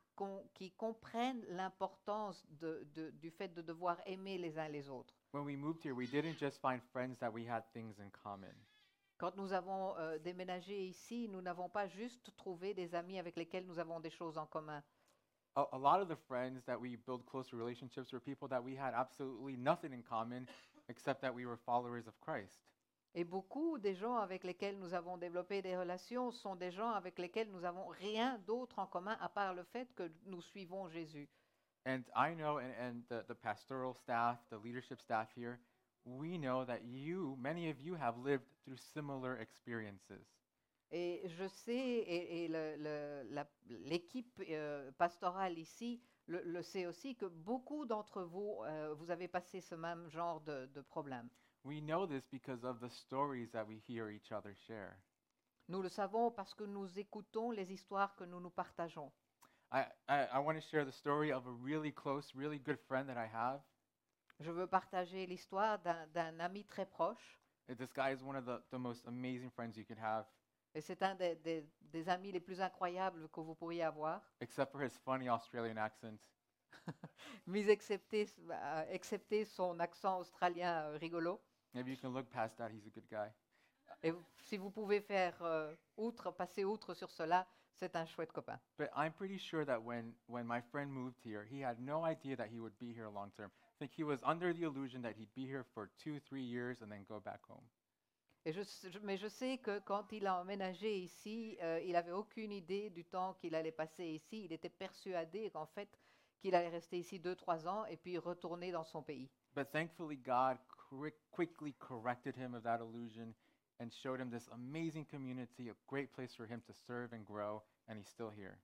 qui 0.55 0.71
comprennent 0.71 1.45
l'importance 1.49 2.43
de- 2.59 2.87
de- 2.95 3.11
du 3.11 3.29
fait 3.29 3.49
de 3.53 3.61
devoir 3.61 3.97
aimer 4.07 4.39
les 4.39 4.57
uns 4.57 4.67
les 4.67 4.89
autres. 4.89 5.13
When 5.31 5.43
we 5.45 5.55
moved 5.55 5.83
here, 5.83 5.93
we 5.93 6.09
didn't 6.09 6.39
just 6.39 6.59
find 6.59 6.81
friends 6.91 7.19
that 7.19 7.29
we 7.31 7.47
had 7.47 7.65
things 7.71 7.99
in 7.99 8.09
common. 8.09 8.55
Quand 9.19 9.35
nous 9.37 9.53
avons 9.53 9.95
euh, 9.99 10.17
déménagé 10.17 10.87
ici, 10.87 11.27
nous 11.29 11.41
n'avons 11.43 11.69
pas 11.69 11.87
juste 11.87 12.35
trouvé 12.35 12.73
des 12.73 12.95
amis 12.95 13.19
avec 13.19 13.35
lesquels 13.37 13.67
nous 13.67 13.77
avons 13.77 13.99
des 13.99 14.09
choses 14.09 14.39
en 14.39 14.47
commun. 14.47 14.81
A, 15.55 15.67
a 15.71 15.77
lot 15.77 16.01
of 16.01 16.07
the 16.07 16.17
friends 16.27 16.63
that 16.65 16.79
we 16.79 16.97
build 16.97 17.23
closer 17.27 17.55
relationships 17.55 18.11
were 18.11 18.19
people 18.19 18.47
that 18.47 18.63
we 18.63 18.75
had 18.75 18.95
absolutely 18.95 19.55
nothing 19.55 19.93
in 19.93 20.01
common 20.01 20.47
except 20.89 21.21
that 21.21 21.31
we 21.31 21.45
were 21.45 21.57
followers 21.57 22.07
of 22.07 22.19
Christ. 22.21 22.59
Et 23.15 23.23
beaucoup 23.23 23.77
des 23.77 23.93
gens 23.93 24.15
avec 24.17 24.43
lesquels 24.43 24.79
nous 24.79 24.93
avons 24.93 25.17
développé 25.17 25.61
des 25.61 25.77
relations 25.77 26.31
sont 26.31 26.55
des 26.55 26.71
gens 26.71 26.89
avec 26.89 27.19
lesquels 27.19 27.51
nous 27.51 27.59
n'avons 27.59 27.87
rien 27.87 28.39
d'autre 28.39 28.79
en 28.79 28.87
commun 28.87 29.15
à 29.21 29.29
part 29.29 29.53
le 29.53 29.63
fait 29.63 29.93
que 29.93 30.11
nous 30.25 30.41
suivons 30.41 30.87
Jésus. 30.87 31.29
And 31.85 32.03
I 32.15 32.33
know, 32.33 32.59
and, 32.59 32.73
and 32.79 33.01
the, 33.09 33.25
the 33.27 33.35
pastoral 33.35 33.93
staff, 33.93 34.39
the 34.49 34.57
leadership 34.57 34.99
staff 35.01 35.29
here, 35.35 35.59
we 36.05 36.37
know 36.37 36.65
that 36.65 36.83
you, 36.85 37.35
many 37.39 37.69
of 37.69 37.79
you, 37.81 37.95
have 37.95 38.17
lived 38.17 38.45
through 38.63 38.77
similar 38.77 39.37
experiences. 39.39 40.25
Et 40.91 41.23
je 41.25 41.47
sais, 41.47 41.75
et, 41.75 42.45
et 42.45 42.51
l'équipe 43.67 44.41
euh, 44.49 44.91
pastorale 44.91 45.57
ici 45.57 46.01
le, 46.27 46.41
le 46.43 46.61
sait 46.61 46.85
aussi, 46.85 47.15
que 47.15 47.25
beaucoup 47.25 47.85
d'entre 47.85 48.23
vous, 48.23 48.61
euh, 48.63 48.93
vous 48.93 49.11
avez 49.11 49.27
passé 49.27 49.59
ce 49.59 49.75
même 49.75 50.07
genre 50.09 50.39
de, 50.41 50.67
de 50.67 50.81
problème. 50.81 51.29
We 51.63 51.79
know 51.81 52.05
this 52.05 52.25
because 52.29 52.63
of 52.63 52.79
the 52.79 52.89
stories 52.89 53.51
that 53.51 53.67
we 53.67 53.79
hear 53.87 54.09
each 54.09 54.31
other 54.31 54.53
share. 54.67 54.97
Nous 55.69 55.81
le 55.81 55.89
savons 55.89 56.29
parce 56.31 56.53
que 56.53 56.65
nous 56.65 56.99
écoutons 56.99 57.51
les 57.51 57.71
histoires 57.71 58.15
que 58.15 58.25
nous 58.25 58.41
nous 58.41 58.49
partageons. 58.51 59.11
I, 59.71 59.85
I, 60.09 60.27
I 60.33 60.39
want 60.39 60.55
to 60.55 60.61
share 60.61 60.83
the 60.85 60.91
story 60.91 61.31
of 61.31 61.47
a 61.47 61.51
really 61.51 61.91
close, 61.91 62.35
really 62.35 62.59
good 62.59 62.79
friend 62.87 63.07
that 63.07 63.17
I 63.17 63.27
have. 63.27 63.61
Je 64.39 64.51
veux 64.51 64.67
partager 64.67 65.25
l'histoire 65.25 65.79
d'un 65.79 66.05
d'un 66.07 66.39
ami 66.39 66.65
très 66.65 66.85
proche. 66.85 67.39
Uh, 67.69 67.75
This 67.75 67.93
guy 67.93 68.11
is 68.13 68.21
one 68.21 68.35
of 68.35 68.45
the, 68.45 68.61
the 68.71 68.77
most 68.79 69.05
amazing 69.07 69.49
friends 69.49 69.77
you 69.77 69.85
could 69.85 69.99
have, 69.99 70.25
Et 70.75 70.81
c'est 70.81 71.01
un 71.01 71.15
des, 71.15 71.35
des- 71.35 71.65
des 71.81 72.09
amis 72.09 72.31
les 72.33 72.41
plus 72.41 72.59
incroyables 72.59 73.29
que 73.29 73.39
vous 73.39 73.55
pourriez 73.55 73.83
avoir, 73.83 74.21
except 74.41 74.71
for 74.73 74.81
his 74.81 74.97
funny 75.05 75.29
Australian 75.29 75.77
accent. 75.77 76.19
mis 77.47 77.69
excepté, 77.69 78.27
euh, 78.51 78.85
excepté 78.89 79.45
son 79.45 79.79
accent 79.79 80.19
australien 80.19 80.87
euh, 80.89 80.97
rigolo. 80.97 81.39
Maybe 81.73 81.91
you 81.91 81.97
can 81.97 82.13
look 82.13 82.29
past 82.29 82.57
that, 82.57 82.69
he's 82.71 82.85
a 82.85 82.89
good 82.89 83.07
guy. 83.09 83.31
Et 84.03 84.11
vous- 84.11 84.25
si 84.39 84.57
vous 84.57 84.69
pouvez 84.69 85.01
faire 85.01 85.35
euh, 85.41 85.73
outre, 85.97 86.31
passer 86.31 86.63
outre 86.65 86.93
sur 86.93 87.09
cela, 87.09 87.47
c'est 87.73 87.95
un 87.95 88.05
chouette 88.05 88.31
copain. 88.31 88.59
But 88.77 88.89
I'm 88.95 89.11
pretty 89.13 89.37
sure 89.37 89.65
that 89.65 89.79
when, 89.81 90.13
when 90.27 90.45
my 90.45 90.61
friend 90.61 90.91
moved 90.91 91.17
here, 91.23 91.43
he 91.49 91.63
had 91.63 91.79
no 91.79 92.05
idea 92.05 92.35
that 92.35 92.47
he 92.51 92.59
would 92.59 92.77
be 92.79 92.93
here 92.93 93.09
long 93.09 93.31
term. 93.31 93.49
I 93.75 93.77
think 93.79 93.91
he 93.97 94.03
was 94.03 94.19
under 94.23 94.53
the 94.53 94.63
illusion 94.63 95.01
that 95.01 95.13
he'd 95.17 95.33
be 95.35 95.45
here 95.45 95.63
for 95.73 95.89
two, 95.97 96.19
three 96.19 96.43
years 96.43 96.81
and 96.81 96.89
then 96.91 97.03
go 97.07 97.19
back 97.19 97.41
home. 97.47 97.65
Et 98.45 98.51
je 98.51 98.59
s- 98.61 98.85
je- 98.91 98.99
mais 98.99 99.17
je 99.17 99.27
sais 99.29 99.57
que 99.57 99.79
quand 99.79 100.11
il 100.11 100.27
a 100.27 100.41
emménagé 100.41 100.97
ici, 100.99 101.57
euh, 101.61 101.79
il 101.85 101.93
n'avait 101.93 102.11
aucune 102.11 102.51
idée 102.51 102.89
du 102.89 103.05
temps 103.05 103.35
qu'il 103.35 103.55
allait 103.55 103.71
passer 103.71 104.05
ici. 104.05 104.43
Il 104.45 104.51
était 104.51 104.69
persuadé 104.69 105.49
qu'en 105.49 105.65
fait, 105.65 105.89
qu'il 106.41 106.53
allait 106.53 106.67
rester 106.69 106.99
ici 106.99 107.19
deux, 107.19 107.35
trois 107.37 107.65
ans 107.69 107.85
et 107.85 107.95
puis 107.95 108.17
retourner 108.17 108.71
dans 108.71 108.83
son 108.83 109.01
pays. 109.01 109.29
But 109.55 109.71
thankfully, 109.71 110.17
God 110.17 110.57
quick, 110.97 111.15
quickly 111.31 111.73
corrected 111.79 112.35
him 112.35 112.53
of 112.53 112.63
that 112.63 112.79
illusion 112.79 113.33
and 113.79 113.91
showed 113.91 114.19
him 114.19 114.29
this 114.29 114.47
amazing 114.53 115.05
community, 115.05 115.69
a 115.69 115.73
great 115.87 116.13
place 116.13 116.33
for 116.35 116.45
him 116.45 116.61
to 116.67 116.73
serve 116.87 117.13
and 117.13 117.25
grow, 117.25 117.61
and 117.87 117.97
he's 117.97 118.07
still 118.07 118.29
here. 118.29 118.59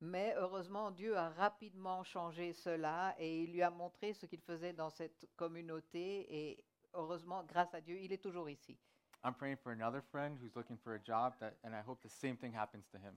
Mais 0.00 0.34
heureusement, 0.36 0.96
Dieu 0.96 1.16
a 1.16 1.30
rapidement 1.38 2.02
changé 2.02 2.52
cela 2.52 3.14
et 3.18 3.44
il 3.44 3.52
lui 3.52 3.62
a 3.62 3.70
montré 3.70 4.12
ce 4.12 4.26
qu'il 4.26 4.40
faisait 4.40 4.72
dans 4.72 4.90
cette 4.90 5.28
communauté. 5.36 6.26
Et 6.28 6.64
heureusement, 6.94 7.44
grâce 7.44 7.72
à 7.74 7.80
Dieu, 7.80 7.98
il 8.00 8.12
est 8.12 8.22
toujours 8.22 8.50
ici. 8.50 8.76
I'm 9.24 9.34
praying 9.34 9.58
for 9.62 9.70
another 9.70 10.02
friend 10.10 10.36
who's 10.40 10.56
looking 10.56 10.76
for 10.76 10.94
a 10.94 10.98
job, 10.98 11.34
that, 11.38 11.56
and 11.62 11.72
I 11.72 11.82
hope 11.86 12.02
the 12.02 12.08
same 12.08 12.36
thing 12.36 12.52
happens 12.52 12.88
to 12.90 12.98
him. 12.98 13.14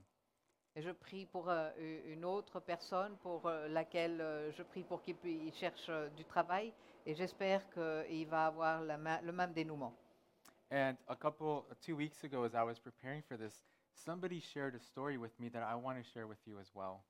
Et 0.78 0.82
je 0.82 0.92
prie 0.92 1.26
pour 1.26 1.50
euh, 1.50 1.72
une 2.06 2.26
autre 2.26 2.60
personne 2.60 3.16
pour 3.20 3.46
euh, 3.46 3.70
laquelle 3.70 4.20
euh, 4.20 4.52
je 4.52 4.62
prie 4.62 4.84
pour 4.84 5.02
qu'il 5.02 5.54
cherche 5.54 5.90
du 6.18 6.26
travail 6.26 6.74
et 7.06 7.16
j'espère 7.16 7.62
qu'il 7.70 8.28
va 8.28 8.48
avoir 8.48 8.82
le 8.82 9.32
même 9.32 9.54
dénouement. 9.54 9.94
And 10.72 10.98
a 11.08 11.16
couple, 11.16 11.64
two 11.80 11.96
weeks 11.96 12.24
ago, 12.24 12.44
as 12.44 12.56
I 12.56 12.64
was 12.64 12.80
preparing 12.80 13.22
for 13.22 13.38
this, 13.38 13.64
somebody 13.94 14.42
shared 14.42 14.76
a 14.76 14.80
story 14.80 15.16
with 15.16 15.40
me 15.40 15.50
that 15.50 15.64
I 15.64 15.76
want 15.76 15.98
to 15.98 16.04
share 16.04 16.28
with 16.28 16.40
you 16.46 16.60
as 16.60 16.74
well. 16.76 17.04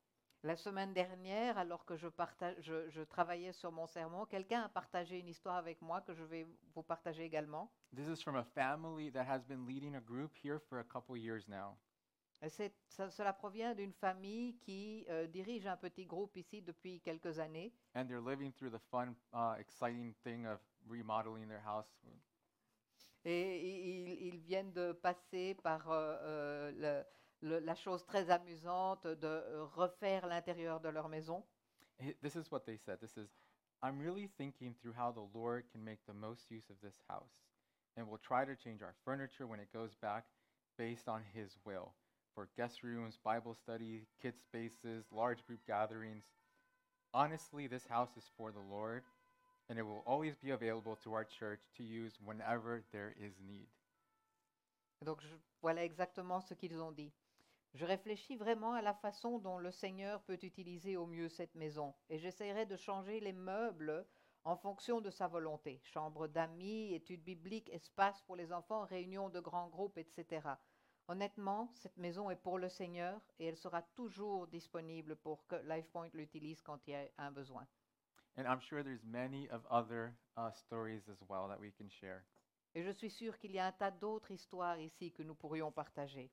La 0.44 0.54
semaine 0.54 0.92
dernière, 0.92 1.58
alors 1.58 1.84
que 1.84 1.96
je, 1.96 2.06
partage, 2.06 2.54
je, 2.60 2.88
je 2.90 3.02
travaillais 3.02 3.52
sur 3.52 3.72
mon 3.72 3.88
sermon, 3.88 4.26
quelqu'un 4.26 4.62
a 4.62 4.68
partagé 4.68 5.18
une 5.18 5.28
histoire 5.28 5.56
avec 5.56 5.82
moi 5.82 6.02
que 6.02 6.14
je 6.14 6.22
vais 6.22 6.46
vous 6.74 6.82
partager 6.84 7.24
également. 7.24 7.68
This 7.96 8.06
is 8.06 8.22
from 8.22 8.36
a 8.36 8.44
family 8.44 9.10
that 9.10 9.24
has 9.26 9.42
been 9.42 9.66
leading 9.66 9.96
a 9.96 10.00
group 10.00 10.30
here 10.40 10.60
for 10.68 10.78
a 10.78 10.84
couple 10.84 11.16
years 11.16 11.48
now. 11.48 11.76
Ça- 12.88 13.10
cela 13.10 13.32
provient 13.32 13.74
d'une 13.74 13.92
famille 13.92 14.56
qui 14.58 15.04
euh, 15.08 15.26
dirige 15.26 15.66
un 15.66 15.76
petit 15.76 16.04
groupe 16.06 16.36
ici 16.36 16.62
depuis 16.62 17.00
quelques 17.00 17.38
années. 17.38 17.72
And 17.94 18.06
they're 18.06 18.20
living 18.20 18.52
through 18.52 18.70
the 18.70 18.82
fun, 18.90 19.14
uh, 19.32 19.58
exciting 19.58 20.14
thing 20.22 20.46
of 20.46 20.60
remodeling 20.88 21.48
their 21.48 21.62
house. 21.66 21.88
Et 23.24 23.58
ils, 24.04 24.26
ils 24.28 24.38
viennent 24.38 24.72
de 24.72 24.92
passer 24.92 25.54
par 25.54 25.90
euh, 25.90 26.16
euh, 26.22 27.04
le- 27.42 27.48
le- 27.48 27.58
la 27.60 27.74
chose 27.74 28.04
très 28.06 28.30
amusante 28.30 29.06
de 29.06 29.60
refaire 29.74 30.26
l'intérieur 30.26 30.80
de 30.80 30.88
leur 30.90 31.08
maison. 31.08 31.44
Hi- 31.98 32.14
This 32.22 32.36
is 32.36 32.50
what 32.52 32.60
they 32.60 32.76
said. 32.76 33.00
This 33.00 33.16
is, 33.16 33.28
I'm 33.82 33.98
really 34.00 34.28
thinking 34.36 34.74
through 34.74 34.94
how 34.96 35.10
the 35.10 35.26
Lord 35.36 35.64
can 35.72 35.80
make 35.82 36.04
the 36.06 36.12
most 36.14 36.50
use 36.50 36.70
of 36.70 36.78
this 36.80 37.00
house. 37.08 37.48
And 37.96 38.06
we'll 38.08 38.20
try 38.20 38.44
to 38.44 38.54
change 38.54 38.82
our 38.82 38.94
furniture 39.04 39.46
when 39.46 39.58
it 39.58 39.72
goes 39.72 39.94
back 39.96 40.26
based 40.76 41.08
on 41.08 41.24
His 41.34 41.56
will 41.64 41.94
for 42.36 42.48
guest 42.56 42.82
rooms, 42.84 43.18
Bible 43.24 43.54
study, 43.54 44.06
kids' 44.20 44.42
spaces, 44.42 45.06
large 45.10 45.44
group 45.46 45.60
gatherings. 45.66 46.24
Honestly, 47.14 47.66
this 47.66 47.86
house 47.88 48.14
is 48.18 48.28
for 48.36 48.52
the 48.52 48.60
Lord, 48.60 49.02
and 49.70 49.78
it 49.78 49.82
will 49.82 50.02
always 50.06 50.36
be 50.36 50.50
available 50.50 50.96
to 51.02 51.14
our 51.14 51.24
church 51.24 51.60
to 51.78 51.82
use 51.82 52.12
whenever 52.20 52.82
there 52.92 53.14
is 53.18 53.32
need. 53.40 53.66
Donc 55.02 55.20
je- 55.22 55.38
voilà 55.62 55.82
exactement 55.84 56.40
ce 56.42 56.54
qu'ils 56.54 56.80
ont 56.82 56.92
dit. 56.92 57.12
Je 57.74 57.84
réfléchis 57.86 58.36
vraiment 58.36 58.74
à 58.74 58.82
la 58.82 58.94
façon 58.94 59.38
dont 59.38 59.58
le 59.58 59.70
Seigneur 59.70 60.22
peut 60.24 60.38
utiliser 60.42 60.96
au 60.96 61.06
mieux 61.06 61.28
cette 61.28 61.54
maison 61.54 61.94
et 62.08 62.18
j'essaierai 62.18 62.66
de 62.66 62.76
changer 62.76 63.20
les 63.20 63.32
meubles 63.32 64.06
en 64.44 64.56
fonction 64.56 65.00
de 65.00 65.10
sa 65.10 65.26
volonté. 65.26 65.80
Chambre 65.84 66.28
d'amis, 66.28 66.94
études 66.94 67.24
bibliques, 67.24 67.70
espace 67.70 68.20
pour 68.22 68.36
les 68.36 68.52
enfants, 68.52 68.84
réunions 68.84 69.28
de 69.30 69.40
grands 69.40 69.68
groupes, 69.68 69.98
etc. 69.98 70.56
Honnêtement, 71.08 71.70
cette 71.74 71.96
maison 71.98 72.30
est 72.30 72.42
pour 72.42 72.58
le 72.58 72.68
Seigneur 72.68 73.20
et 73.38 73.46
elle 73.46 73.56
sera 73.56 73.82
toujours 73.82 74.48
disponible 74.48 75.14
pour 75.16 75.46
que 75.46 75.54
LifePoint 75.66 76.10
l'utilise 76.14 76.60
quand 76.62 76.80
il 76.86 76.90
y 76.90 76.94
a 76.94 77.08
un 77.18 77.30
besoin. 77.30 77.66
And 78.36 78.46
I'm 78.46 78.60
sure 78.60 78.82
there's 78.82 79.04
many 79.04 79.48
of 79.50 79.64
other 79.70 80.14
uh, 80.36 80.50
stories 80.50 81.08
as 81.08 81.22
well 81.28 81.48
that 81.48 81.60
we 81.60 81.70
can 81.70 81.88
share. 81.88 82.24
Et 82.74 82.82
je 82.82 82.90
suis 82.90 83.10
sûre 83.10 83.38
qu'il 83.38 83.52
y 83.52 83.58
a 83.58 83.66
un 83.66 83.72
tas 83.72 83.90
d'autres 83.90 84.30
histoires 84.30 84.78
ici 84.78 85.12
que 85.12 85.22
nous 85.22 85.34
pourrions 85.34 85.70
partager. 85.70 86.30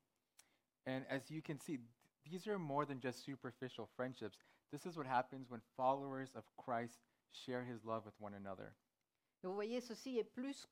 And 0.85 1.05
as 1.07 1.29
you 1.29 1.41
can 1.41 1.59
see, 1.59 1.77
th- 1.77 1.87
these 2.29 2.47
are 2.47 2.59
more 2.59 2.85
than 2.85 2.99
just 2.99 3.23
superficial 3.23 3.87
friendships. 3.95 4.37
This 4.71 4.85
is 4.85 4.97
what 4.97 5.05
happens 5.05 5.49
when 5.49 5.61
followers 5.77 6.35
of 6.35 6.43
Christ 6.57 6.99
share 7.31 7.63
his 7.63 7.85
love 7.85 8.05
with 8.05 8.19
one 8.19 8.33
another. 8.33 8.73
Vous 9.43 9.53
voyez, 9.53 9.81
ceci 9.81 10.17
est 10.17 10.23
plus 10.23 10.65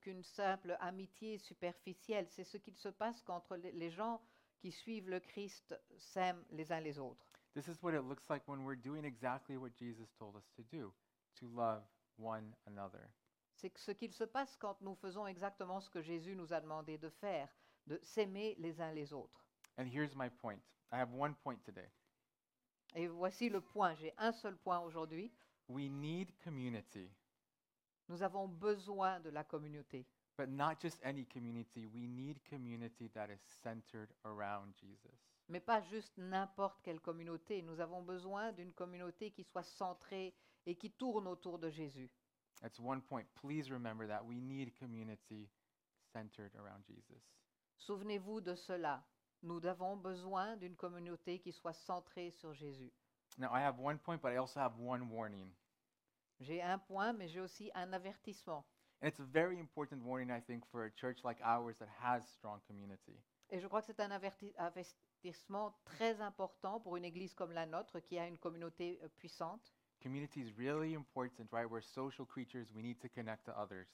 qu'une 0.00 0.22
simple 0.22 0.76
amitié 0.80 1.38
superficielle. 1.38 2.26
C'est 2.28 2.44
ce 2.44 2.56
qu'il 2.56 2.76
se 2.76 2.88
passe 2.88 3.22
quand 3.22 3.50
les 3.52 3.90
gens 3.90 4.20
qui 4.58 4.72
suivent 4.72 5.08
le 5.08 5.20
Christ 5.20 5.78
s'aiment 5.96 6.44
les 6.50 6.72
uns 6.72 6.80
les 6.80 6.98
autres. 6.98 7.24
This 7.54 7.68
is 7.68 7.82
what 7.82 7.94
it 7.94 8.02
looks 8.02 8.28
like 8.28 8.46
when 8.48 8.64
we're 8.64 8.76
doing 8.76 9.04
exactly 9.04 9.56
what 9.56 9.70
Jesus 9.78 10.12
told 10.18 10.36
us 10.36 10.50
to 10.56 10.62
do 10.64 10.92
to 11.36 11.46
love 11.46 11.84
one 12.18 12.54
another. 12.66 13.08
C'est 13.54 13.76
ce 13.78 13.92
qu'il 13.92 14.12
se 14.12 14.24
passe 14.24 14.56
quand 14.56 14.78
nous 14.82 14.94
faisons 14.96 15.26
exactement 15.26 15.80
ce 15.80 15.88
que 15.88 16.02
Jésus 16.02 16.36
nous 16.36 16.52
a 16.52 16.60
demandé 16.60 16.98
de 16.98 17.08
faire, 17.08 17.48
de 17.86 17.98
s'aimer 18.02 18.56
les 18.58 18.80
uns 18.80 18.92
les 18.92 19.12
autres. 19.12 19.46
And 19.78 19.86
here's 19.86 20.14
my 20.14 20.28
point 20.28 20.60
I 20.92 20.96
have 20.96 21.14
one 21.14 21.34
point 21.36 21.62
today. 21.64 21.88
Et 22.94 23.06
voici 23.06 23.48
le 23.48 23.60
point. 23.60 23.94
J'ai 23.94 24.12
un 24.18 24.32
seul 24.32 24.56
point 24.56 24.80
aujourd'hui. 24.80 25.32
We 25.68 25.88
need 25.88 26.32
community, 26.44 27.10
Nous 28.08 28.22
avons 28.22 28.48
besoin 28.48 29.20
de 29.20 29.30
la 29.30 29.44
communauté. 29.44 30.06
but 30.36 30.50
not 30.50 30.80
just 30.80 30.98
any 31.02 31.24
community. 31.24 31.86
We 31.86 32.06
need 32.06 32.40
community 32.44 33.10
that 33.14 33.30
is 33.30 33.40
centered 33.62 34.10
around 34.24 34.74
Jesus. 34.78 35.18
Mais 35.48 35.60
pas 35.60 35.80
juste 35.80 36.12
n'importe 36.18 36.82
quelle 36.82 37.00
communauté. 37.00 37.62
Nous 37.62 37.80
avons 37.80 38.02
besoin 38.02 38.52
d'une 38.52 38.72
communauté 38.72 39.30
qui 39.30 39.44
soit 39.44 39.62
centrée 39.62 40.34
et 40.66 40.74
qui 40.74 40.90
tourne 40.90 41.26
autour 41.28 41.58
de 41.58 41.70
Jésus. 41.70 42.10
That's 42.60 42.80
one 42.80 43.00
point. 43.00 43.24
Please 43.34 43.70
remember 43.70 44.06
that 44.08 44.24
we 44.24 44.40
need 44.40 44.74
community 44.78 45.48
centered 46.12 46.54
around 46.56 46.84
Jesus. 46.86 47.22
Souvenez-vous 47.76 48.40
de 48.40 48.54
cela. 48.54 49.04
Nous 49.42 49.64
avons 49.66 49.96
besoin 49.96 50.56
d'une 50.56 50.74
communauté 50.74 51.38
qui 51.38 51.52
soit 51.52 51.74
centrée 51.74 52.30
sur 52.30 52.52
Jésus. 52.54 52.92
Now, 53.38 53.50
I 53.52 53.60
have 53.60 53.78
one 53.78 53.98
point, 53.98 54.20
but 54.22 54.32
I 54.32 54.38
also 54.38 54.58
have 54.58 54.78
one 54.78 55.10
warning. 55.10 55.50
J'ai 56.40 56.62
un 56.62 56.78
point, 56.78 57.12
mais 57.12 57.28
j'ai 57.28 57.40
aussi 57.40 57.70
un 57.74 57.92
avertissement. 57.92 58.64
And 59.02 59.08
it's 59.08 59.20
a 59.20 59.24
very 59.24 59.58
important 59.58 60.02
warning, 60.02 60.30
I 60.30 60.40
think, 60.40 60.64
for 60.66 60.84
a 60.84 60.90
church 60.90 61.22
like 61.24 61.40
ours 61.42 61.78
that 61.78 61.88
has 62.02 62.26
strong 62.28 62.60
community. 62.66 63.18
Et 63.50 63.60
je 63.60 63.66
crois 63.68 63.80
que 63.80 63.86
c'est 63.86 64.00
un 64.00 64.10
averti- 64.10 64.54
avertissement 64.56 65.72
très 65.84 66.20
important 66.20 66.80
pour 66.80 66.96
une 66.96 67.04
église 67.04 67.34
comme 67.34 67.52
la 67.52 67.66
nôtre 67.66 68.00
qui 68.00 68.18
a 68.18 68.26
une 68.26 68.38
communauté 68.38 68.98
euh, 69.02 69.08
puissante. 69.08 69.72
Community 70.02 70.40
is 70.40 70.52
really 70.58 70.94
important, 70.94 71.46
right? 71.52 71.70
We're 71.70 71.82
social 71.82 72.26
creatures, 72.26 72.72
we 72.74 72.82
need 72.82 72.98
to 73.00 73.08
connect 73.08 73.44
to 73.46 73.52
others. 73.52 73.86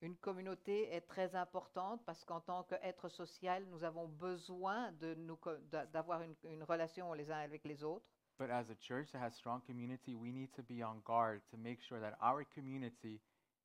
Une 0.00 0.16
communauté 0.16 0.94
est 0.94 1.00
très 1.08 1.34
importante 1.34 2.04
parce 2.06 2.24
qu'en 2.24 2.40
tant 2.40 2.62
qu'être 2.64 3.08
social, 3.08 3.64
nous 3.66 3.82
avons 3.82 4.06
besoin 4.06 4.92
de 4.92 5.14
nous 5.14 5.36
co- 5.36 5.56
d'a- 5.70 5.86
d'avoir 5.86 6.22
une, 6.22 6.36
une 6.44 6.62
relation 6.62 7.12
les 7.14 7.30
uns 7.32 7.38
avec 7.40 7.64
les 7.64 7.82
autres. 7.82 8.06
But 8.38 8.50
as 8.50 8.70
a 8.70 8.74
church 8.76 9.10
that 9.12 9.18
has 9.20 9.34
strong 9.34 9.60
community, 9.66 10.14
we 10.14 10.30
need 10.30 10.52
to 10.54 10.62
be 10.62 10.80
on 10.82 11.00
guard 11.04 11.40
to 11.50 11.56
make 11.56 11.82
sure 11.82 11.98
that 12.00 12.16
our 12.22 12.44
community 12.44 13.20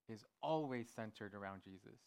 is 0.10 0.26
always 0.42 0.90
centered 0.90 1.34
around 1.36 1.62
Jesus. 1.64 2.00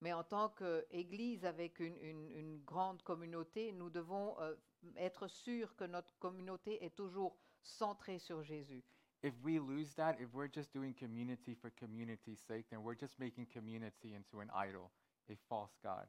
Mais 0.00 0.12
en 0.12 0.24
tant 0.24 0.48
qu'Église 0.56 1.44
avec 1.44 1.78
une, 1.78 1.96
une- 2.00 2.30
une 2.30 2.58
grande 2.64 3.02
communauté, 3.02 3.72
nous 3.72 3.90
devons 3.90 4.34
euh, 4.40 4.54
être 4.96 5.28
sûrs 5.28 5.76
que 5.76 5.84
notre 5.84 6.18
communauté 6.18 6.82
est 6.84 6.96
toujours 6.96 7.36
centrée 7.62 8.18
sur 8.18 8.42
Jésus. 8.42 8.82
If 9.22 9.34
we 9.44 9.60
lose 9.60 9.94
that, 9.94 10.16
if 10.20 10.32
we're 10.34 10.48
just 10.52 10.72
doing 10.72 10.94
community 10.94 11.54
for 11.54 11.70
community's 11.70 12.40
sake, 12.40 12.68
then 12.70 12.82
we're 12.82 12.96
just 12.98 13.20
making 13.20 13.46
community 13.46 14.14
into 14.14 14.40
an 14.40 14.50
idol, 14.52 14.90
a 15.30 15.36
false 15.48 15.76
God. 15.84 16.08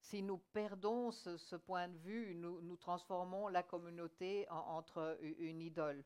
Si 0.00 0.22
nous 0.22 0.38
perdons 0.52 1.10
ce, 1.10 1.36
ce 1.36 1.56
point 1.56 1.88
de 1.88 1.96
vue, 1.98 2.34
nous, 2.34 2.60
nous 2.62 2.76
transformons 2.76 3.48
la 3.48 3.62
communauté 3.62 4.46
en- 4.50 4.76
entre 4.78 5.18
une 5.38 5.60
idole. 5.60 6.04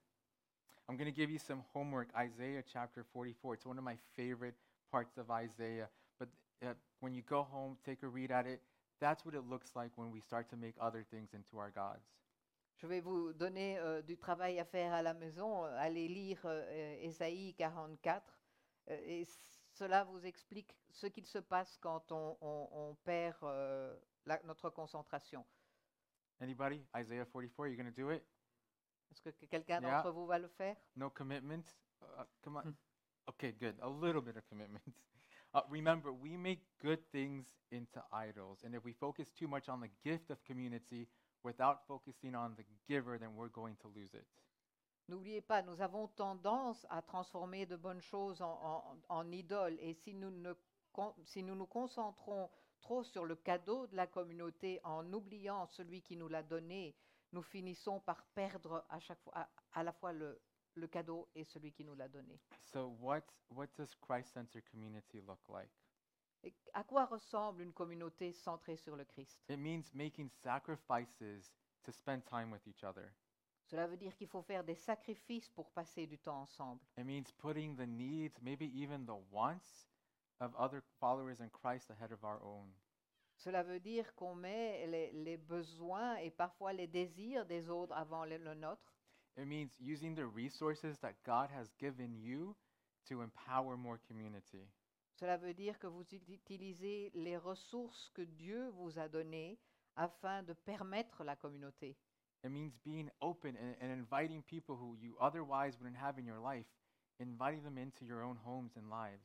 I'm 0.89 0.97
going 0.97 1.07
to 1.11 1.15
give 1.15 1.31
you 1.31 1.39
some 1.39 1.63
homework. 1.75 2.09
Isaiah 2.17 2.63
chapter 2.67 3.05
44. 3.05 3.55
It's 3.55 3.67
one 3.67 3.79
of 3.79 3.85
my 3.85 3.97
favorite 4.17 4.57
parts 4.91 5.17
of 5.19 5.31
Isaiah. 5.31 5.89
But 6.19 6.29
uh, 6.63 6.75
when 7.01 7.15
you 7.15 7.23
go 7.23 7.45
home, 7.45 7.77
take 7.85 8.03
a 8.03 8.09
read 8.09 8.33
at 8.33 8.47
it. 8.47 8.61
That's 9.01 9.25
what 9.25 9.35
it 9.35 9.45
looks 9.49 9.75
like 9.77 9.93
when 9.97 10.11
we 10.11 10.21
start 10.21 10.49
to 10.51 10.57
make 10.57 10.75
other 10.81 11.05
things 11.05 11.35
into 11.35 11.57
our 11.59 11.71
gods. 11.71 12.05
Je 12.77 12.87
vais 12.89 13.01
vous 13.01 13.33
donner 13.33 13.79
euh, 13.79 14.03
du 14.03 14.17
travail 14.17 14.59
à 14.59 14.65
faire 14.65 14.93
à 14.93 15.03
la 15.03 15.15
maison. 15.15 15.63
Allez 15.65 16.09
lire 16.09 16.41
euh, 16.47 16.63
euh, 16.69 16.97
Ésaïe 17.03 17.55
44. 17.55 18.23
euh, 18.91 18.97
et 19.07 19.25
cela 19.73 20.05
vous 20.05 20.25
explique 20.27 20.77
ce 20.91 21.07
qu'il 21.07 21.27
se 21.27 21.39
passe 21.39 21.77
quand 21.79 22.11
on, 22.13 22.37
on- 22.41 22.69
on 22.73 22.95
perd 23.05 23.37
euh, 23.43 23.97
la- 24.27 24.41
notre 24.45 24.71
concentration. 24.71 25.45
Anybody? 26.41 26.85
Isaiah 26.97 27.25
44, 27.27 27.67
you're 27.69 27.77
going 27.77 27.93
to 27.93 28.01
do 28.03 28.11
it? 28.11 28.23
Est-ce 29.11 29.21
que 29.21 29.31
que 29.31 29.47
quelqu'un 29.47 29.81
Yeah. 29.81 29.97
d'entre 30.03 30.11
vous 30.13 30.27
va 30.27 30.39
le 30.39 30.49
faire? 30.49 30.77
No 30.97 31.11
commitment? 31.11 31.65
Uh, 32.03 32.25
come 32.43 32.57
on. 32.57 32.63
Hmm. 32.63 32.75
Okay, 33.29 33.53
good. 33.53 33.79
A 33.81 33.89
little 33.89 34.21
bit 34.23 34.37
of 34.37 34.45
commitment. 34.49 34.83
Uh, 35.55 35.61
remember, 35.69 36.11
we 36.13 36.37
make 36.37 36.63
good 36.81 36.99
things 37.11 37.47
into 37.71 38.03
idols. 38.11 38.65
And 38.65 38.75
if 38.75 38.83
we 38.85 38.93
focus 38.95 39.31
too 39.33 39.47
much 39.47 39.69
on 39.69 39.81
the 39.81 39.91
gift 40.03 40.31
of 40.31 40.43
community 40.45 41.07
without 41.45 41.87
focusing 41.87 42.35
on 42.35 42.55
the 42.57 42.65
giver, 42.89 43.19
then 43.19 43.35
we're 43.37 43.51
going 43.51 43.77
to 43.83 43.89
lose 43.89 44.15
it. 44.15 44.27
N'oubliez 45.09 45.41
pas, 45.41 45.63
nous 45.63 45.81
avons 45.81 46.09
tendance 46.09 46.87
à 46.89 47.03
transformer 47.03 47.67
de 47.67 47.77
bonnes 47.77 48.01
choses 48.01 48.41
en, 48.41 48.53
en- 48.63 48.97
en 49.09 49.31
idoles. 49.33 49.77
Et 49.81 49.95
si 49.95 50.15
nous, 50.15 50.31
ne 50.31 50.55
con- 50.93 51.15
si 51.25 51.43
nous 51.43 51.55
nous 51.55 51.67
concentrons 51.67 52.51
trop 52.81 53.03
sur 53.03 53.25
le 53.25 53.37
cadeau 53.37 53.87
de 53.89 53.97
la 53.97 54.07
communauté 54.07 54.81
en 54.85 55.13
oubliant 55.13 55.67
celui 55.67 56.03
qui 56.03 56.17
nous 56.17 56.29
l'a 56.29 56.43
donné, 56.43 56.97
nous 57.33 57.43
finissons 57.43 58.01
par 58.01 58.25
perdre 58.35 58.85
à 58.89 58.99
chaque 59.01 59.21
fois, 59.23 59.33
à, 59.37 59.49
à 59.75 59.83
la 59.83 59.93
fois 59.93 60.13
le, 60.13 60.41
le 60.75 60.87
cadeau 60.87 61.29
et 61.35 61.45
celui 61.45 61.73
qui 61.73 61.85
nous 61.85 61.95
l'a 61.95 62.09
donné. 62.09 62.41
So, 62.63 62.97
what, 63.01 63.23
what 63.51 63.69
does 63.77 63.95
Christ 63.97 64.33
centered 64.33 64.65
community 64.71 65.21
look 65.21 65.41
like? 65.49 65.71
Et 66.45 66.55
à 66.75 66.83
quoi 66.85 67.05
ressemble 67.07 67.63
une 67.63 67.73
communauté 67.73 68.33
centrée 68.33 68.77
sur 68.77 68.97
le 68.97 69.05
Christ? 69.05 69.41
It 69.49 69.59
means 69.59 69.93
making 69.95 70.29
sacrifices 70.29 71.53
to 71.85 71.93
spend 71.93 72.25
time 72.25 72.51
with 72.51 72.67
each 72.67 72.83
other. 72.85 73.13
Cela 73.73 73.87
veut 73.87 73.97
dire 73.97 74.15
qu'il 74.15 74.29
faut 74.29 74.43
faire 74.43 74.63
des 74.65 74.75
sacrifices 74.75 75.49
pour 75.49 75.71
passer 75.71 76.07
du 76.07 76.19
temps 76.19 76.43
ensemble. 76.43 76.83
It 76.99 77.07
means 77.07 77.33
putting 77.39 77.75
the 77.75 77.87
needs, 77.87 78.39
maybe 78.43 78.67
even 78.67 79.07
the 79.07 79.17
wants 79.33 79.89
of 80.41 80.55
other 80.59 80.83
followers 81.01 81.41
in 81.41 81.49
Christ 81.49 81.91
ahead 81.91 82.13
of 82.13 82.23
our 82.23 82.39
own. 82.43 82.71
Cela 83.39 83.63
veut 83.63 83.81
dire 83.81 84.15
qu'on 84.15 84.35
met 84.35 84.87
les, 84.89 85.11
les 85.13 85.39
besoins 85.39 86.17
et 86.17 86.31
parfois 86.31 86.75
les 86.75 86.87
désirs 86.87 87.47
des 87.47 87.71
autres 87.71 87.95
avant 87.95 88.27
le, 88.27 88.37
le 88.37 88.53
nôtre. 88.53 88.93
It 89.39 89.47
means 89.47 89.71
using 89.81 90.15
the 90.15 90.27
resources 90.27 90.99
that 91.01 91.15
God 91.25 91.49
has 91.51 91.73
given 91.81 92.15
you 92.15 92.55
to 93.07 93.23
empower 93.23 93.79
more 93.79 93.99
community. 94.07 94.69
Cela 95.15 95.39
veut 95.39 95.55
dire 95.55 95.79
que 95.79 95.87
vous 95.87 96.03
ut- 96.13 96.29
utilisez 96.29 97.11
les 97.15 97.39
ressources 97.39 98.11
que 98.11 98.21
Dieu 98.21 98.69
vous 98.75 98.99
a 98.99 99.09
données 99.09 99.59
afin 99.97 100.43
de 100.43 100.53
permettre 100.53 101.25
la 101.25 101.37
communauté. 101.37 101.97
It 102.45 102.51
means 102.51 102.77
being 102.85 103.09
open 103.21 103.57
and, 103.57 103.77
and 103.81 103.93
inviting 103.93 104.43
people 104.43 104.77
who 104.77 104.97
you 105.01 105.17
otherwise 105.21 105.79
wouldn't 105.79 105.99
have 105.99 106.19
in 106.19 106.27
your 106.27 106.41
life, 106.41 106.67
inviting 107.21 107.63
them 107.63 107.79
into 107.79 108.05
your 108.05 108.23
own 108.23 108.37
homes 108.45 108.73
and 108.77 108.91
lives. 108.91 109.23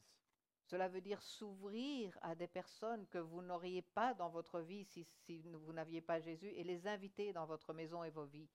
Cela 0.70 0.90
veut 0.90 1.02
dire 1.02 1.22
s'ouvrir 1.22 2.18
à 2.22 2.36
des 2.36 2.48
personnes 2.48 3.08
que 3.08 3.20
vous 3.20 3.42
n'auriez 3.42 3.82
pas 3.82 4.14
dans 4.14 4.30
votre 4.30 4.60
vie 4.60 4.84
si, 4.84 5.06
si 5.26 5.42
vous 5.42 5.74
n'aviez 5.74 6.02
pas 6.02 6.20
Jésus 6.20 6.50
et 6.50 6.64
les 6.64 6.86
inviter 6.88 7.32
dans 7.32 7.46
votre 7.46 7.74
maison 7.74 8.04
et 8.04 8.10
vos 8.10 8.26
vies. 8.26 8.50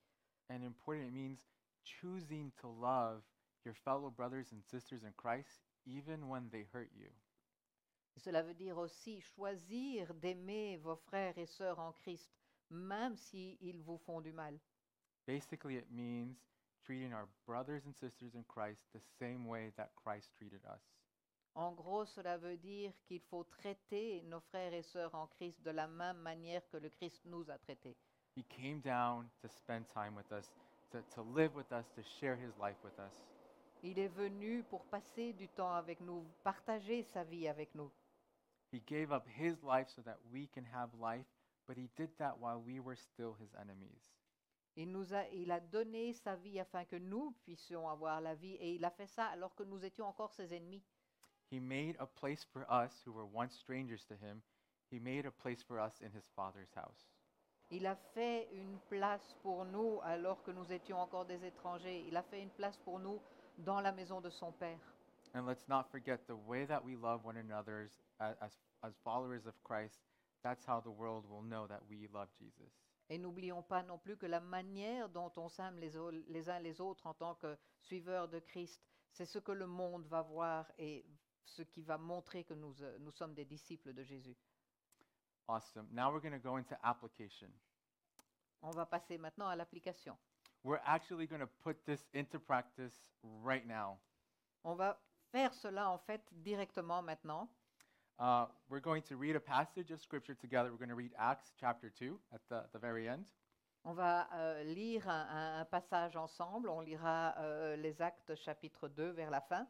And 0.51 0.63
important, 0.63 1.07
it 1.07 1.13
means 1.13 1.39
choosing 1.85 2.53
to 2.61 2.69
love 2.69 3.23
your 3.65 3.75
fellow 3.75 4.11
brothers 4.11 4.53
and 4.53 4.63
sisters 4.63 5.05
in 5.05 5.13
Christ 5.17 5.63
even 5.87 6.29
when 6.29 6.51
they 6.51 6.67
hurt 6.73 6.91
you. 6.95 7.11
Cela 8.19 8.43
veut 8.43 8.55
dire 8.55 8.77
aussi 8.77 9.21
choisir 9.21 10.13
d'aimer 10.15 10.77
vos 10.77 10.97
frères 10.97 11.39
et 11.39 11.47
sœurs 11.47 11.79
en 11.79 11.93
Christ, 11.93 12.31
même 12.73 13.17
s'ils 13.17 13.81
vous 13.83 13.99
font 13.99 14.21
du 14.21 14.33
mal. 14.33 14.59
Basically, 15.27 15.77
it 15.77 15.91
means 15.91 16.37
treating 16.85 17.13
our 17.13 17.29
brothers 17.47 17.85
and 17.87 17.95
sisters 17.95 18.35
in 18.35 18.45
Christ 18.49 18.81
the 18.93 19.01
same 19.19 19.47
way 19.47 19.73
that 19.77 19.91
Christ 19.97 20.31
treated 20.37 20.61
us. 20.67 20.83
En 21.55 21.73
gros, 21.73 22.07
cela 22.07 22.39
veut 22.39 22.57
dire 22.57 22.93
qu'il 23.05 23.21
faut 23.21 23.45
traiter 23.45 24.23
nos 24.23 24.41
frères 24.41 24.73
et 24.73 24.83
sœurs 24.83 25.15
en 25.15 25.27
Christ 25.27 25.63
de 25.63 25.71
la 25.71 25.87
même 25.87 26.17
manière 26.19 26.67
que 26.71 26.79
le 26.79 26.89
Christ 26.89 27.23
nous 27.27 27.49
a 27.51 27.59
traités. 27.59 27.97
He 28.35 28.45
came 28.45 28.81
down 28.81 29.29
to 29.43 29.49
spend 29.49 29.87
time 29.89 30.17
with 30.17 30.33
us, 30.33 30.51
to, 30.91 31.03
to 31.15 31.23
live 31.23 31.55
with 31.55 31.71
us, 31.71 31.87
to 31.95 32.03
share 32.03 32.37
his 32.37 32.57
life 32.59 32.79
with 32.83 32.99
us. 32.99 33.23
Il 33.83 33.99
est 33.99 34.09
venu 34.09 34.63
pour 34.71 34.85
passer 34.87 35.35
du 35.35 35.49
temps 35.49 35.75
avec 35.75 36.01
nous, 36.01 36.25
partager 36.43 37.03
sa 37.03 37.25
vie 37.25 37.49
avec 37.49 37.75
nous. 37.75 37.91
He 38.73 38.81
gave 38.87 39.13
up 39.13 39.27
his 39.27 39.63
life 39.63 39.91
so 39.91 40.01
that 40.03 40.19
we 40.33 40.49
can 40.55 40.65
have 40.73 40.89
life, 40.99 41.27
but 41.67 41.77
he 41.77 41.89
did 41.97 42.11
that 42.19 42.39
while 42.39 42.61
we 42.61 42.81
were 42.81 42.97
still 42.97 43.37
his 43.41 43.55
enemies. 43.61 44.11
Il, 44.77 44.91
nous 44.91 45.13
a, 45.13 45.29
il 45.33 45.51
a 45.51 45.61
donné 45.61 46.15
sa 46.15 46.35
vie 46.37 46.59
afin 46.59 46.85
que 46.85 46.97
nous 46.97 47.33
puissions 47.45 47.89
avoir 47.89 48.21
la 48.21 48.35
vie 48.35 48.55
et 48.55 48.75
il 48.75 48.85
a 48.85 48.91
fait 48.91 49.07
ça 49.07 49.27
alors 49.27 49.55
que 49.55 49.65
nous 49.65 49.85
étions 49.85 50.07
encore 50.07 50.33
ses 50.33 50.55
ennemis. 50.55 50.83
He 51.51 51.61
made 51.61 51.97
a 51.99 52.07
place 52.07 52.45
for 52.45 52.65
us 52.71 53.03
who 53.05 53.13
were 53.13 53.27
once 53.27 53.55
strangers 53.55 54.05
to 54.07 54.15
him. 54.15 54.41
He 54.91 54.99
made 54.99 55.27
a 55.27 55.31
place 55.31 55.63
for 55.63 55.79
us 55.79 56.01
in 56.01 56.11
his 56.11 56.27
Father's 56.35 56.73
house. 56.75 57.07
Il 57.71 57.87
a 57.87 57.97
fait 58.15 58.49
une 58.53 58.79
place 58.89 59.35
pour 59.43 59.65
nous 59.67 60.01
alors 60.03 60.43
que 60.43 60.51
nous 60.51 60.71
étions 60.73 60.99
encore 60.99 61.27
des 61.27 61.45
étrangers. 61.45 62.05
Il 62.07 62.17
a 62.17 62.23
fait 62.23 62.43
une 62.43 62.51
place 62.51 62.77
pour 62.79 62.99
nous 62.99 63.21
dans 63.59 63.81
la 63.81 63.93
maison 63.93 64.21
de 64.21 64.31
son 64.31 64.53
Père. 64.53 64.79
And 65.35 65.47
let's 65.47 65.67
not 65.69 65.85
forget 65.91 66.27
the 66.27 66.37
way 66.47 66.67
that 66.67 66.85
we 66.85 66.97
love 66.97 67.25
one 67.25 67.39
another 67.39 67.89
as, 68.21 68.37
as, 68.43 68.53
as 68.83 68.93
followers 69.03 69.47
of 69.47 69.55
Christ. 69.65 70.01
That's 70.43 70.65
how 70.67 70.81
the 70.81 70.91
world 70.91 71.25
will 71.29 71.43
know 71.43 71.67
that 71.69 71.83
we 71.89 72.09
love 72.13 72.29
Jesus. 72.39 72.73
Et 73.09 73.19
n'oublions 73.19 73.63
pas 73.63 73.83
non 73.83 73.99
plus 73.99 74.17
que 74.17 74.27
la 74.27 74.41
manière 74.41 75.09
dont 75.09 75.31
on 75.37 75.49
s'aime 75.49 75.79
les, 75.79 75.93
les 76.29 76.49
uns 76.49 76.59
les 76.61 76.81
autres 76.81 77.07
en 77.07 77.15
tant 77.15 77.35
que 77.35 77.57
suiveurs 77.81 78.29
de 78.29 78.39
Christ, 78.41 78.83
c'est 79.11 79.27
ce 79.27 79.39
que 79.39 79.53
le 79.53 79.67
monde 79.67 80.07
va 80.07 80.23
voir 80.23 80.71
et 80.79 81.05
ce 81.45 81.63
qui 81.63 81.83
va 81.83 81.99
montrer 81.99 82.45
que 82.45 82.55
nous, 82.55 82.75
euh, 82.83 82.99
nous 83.01 83.13
sommes 83.13 83.35
des 83.35 83.45
disciples 83.45 83.93
de 83.93 84.03
Jésus. 84.03 84.37
Awesome. 85.49 85.89
Now 85.93 86.11
we're 86.11 86.21
going 86.21 86.33
to 86.33 86.39
go 86.39 86.57
into 86.57 86.77
application. 86.83 87.51
On 88.63 88.71
va 88.71 88.87
passer 88.87 89.19
maintenant 89.19 89.49
à 89.49 89.57
l'application. 89.57 90.17
We're 90.65 90.81
actually 90.85 91.27
going 91.27 91.41
to 91.41 91.51
put 91.63 91.85
this 91.85 92.09
into 92.15 92.39
practice 92.39 92.95
right 93.23 93.67
now. 93.67 93.99
On 94.65 94.77
va 94.77 94.99
faire 95.33 95.53
cela 95.53 95.91
en 95.91 95.99
fait 95.99 96.23
directement 96.33 97.03
maintenant. 97.03 97.49
Uh, 98.23 98.47
we're 98.71 98.79
going 98.79 99.03
to 99.03 99.17
read 99.17 99.35
a 99.35 99.41
passage 99.41 99.91
of 99.91 100.01
scripture 100.01 100.35
together. 100.35 100.71
We're 100.71 100.79
going 100.79 100.91
to 100.91 100.95
read 100.95 101.11
Acts 101.19 101.51
chapter 101.59 101.91
2 101.99 102.17
at 102.33 102.41
the, 102.49 102.63
the 102.73 102.79
very 102.79 103.09
end. 103.09 103.25
On 103.85 103.95
va 103.95 104.29
euh, 104.33 104.63
lire 104.63 105.09
un, 105.09 105.65
passage 105.65 106.15
ensemble. 106.15 106.71
On 106.71 106.83
lira 106.83 107.35
euh, 107.41 107.75
les 107.83 108.01
Actes 108.01 108.37
chapitre 108.37 108.87
2 108.87 109.11
vers 109.11 109.29
la 109.29 109.41
fin. 109.41 109.67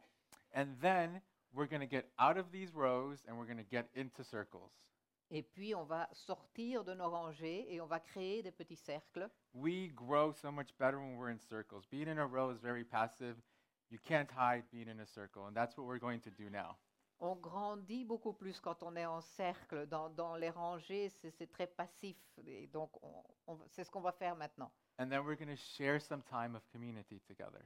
And 0.53 0.67
then 0.79 1.19
we're 1.51 1.65
going 1.65 1.81
to 1.81 1.87
get 1.87 2.11
out 2.19 2.37
of 2.37 2.51
these 2.51 2.75
rows 2.75 3.23
and 3.27 3.35
we're 3.39 3.47
going 3.47 3.57
to 3.57 3.63
get 3.63 3.89
into 3.95 4.23
circles. 4.23 4.69
Et 5.31 5.41
puis 5.41 5.73
on 5.73 5.85
va 5.85 6.07
sortir 6.13 6.83
de 6.83 6.93
nos 6.93 7.09
rangées 7.09 7.65
et 7.73 7.81
on 7.81 7.87
va 7.87 7.99
créer 7.99 8.43
des 8.43 8.51
petits 8.51 8.77
cercles. 8.77 9.31
We 9.55 9.89
grow 9.95 10.31
so 10.31 10.51
much 10.51 10.77
better 10.77 10.99
when 10.99 11.17
we're 11.17 11.31
in 11.31 11.39
circles. 11.39 11.85
Being 11.89 12.07
in 12.07 12.19
a 12.19 12.27
row 12.27 12.51
is 12.51 12.59
very 12.59 12.83
passive. 12.83 13.35
You 13.89 13.97
can't 13.97 14.29
hide 14.29 14.65
being 14.71 14.89
in 14.89 14.99
a 14.99 15.07
circle. 15.07 15.47
And 15.47 15.55
that's 15.55 15.75
what 15.75 15.87
we're 15.87 15.97
going 15.97 16.19
to 16.19 16.29
do 16.29 16.51
now. 16.51 16.77
On 17.25 17.35
grandit 17.37 18.03
beaucoup 18.03 18.33
plus 18.33 18.59
quand 18.59 18.83
on 18.83 18.97
est 18.97 19.05
en 19.05 19.21
cercle. 19.21 19.87
Dans, 19.87 20.09
dans 20.09 20.35
les 20.35 20.49
rangées, 20.49 21.07
c'est 21.09 21.49
très 21.49 21.67
passif. 21.67 22.17
Et 22.45 22.67
donc, 22.67 22.91
on- 23.01 23.23
on 23.47 23.53
va- 23.55 23.65
c'est 23.69 23.85
ce 23.85 23.89
qu'on 23.89 24.01
va 24.01 24.11
faire 24.11 24.35
maintenant. 24.35 24.69
And 24.99 25.07
then 25.07 25.21
we're 25.21 25.37
going 25.37 25.47
to 25.55 25.55
share 25.55 26.01
some 26.01 26.21
time 26.23 26.53
of 26.55 26.67
community 26.69 27.21
together. 27.21 27.61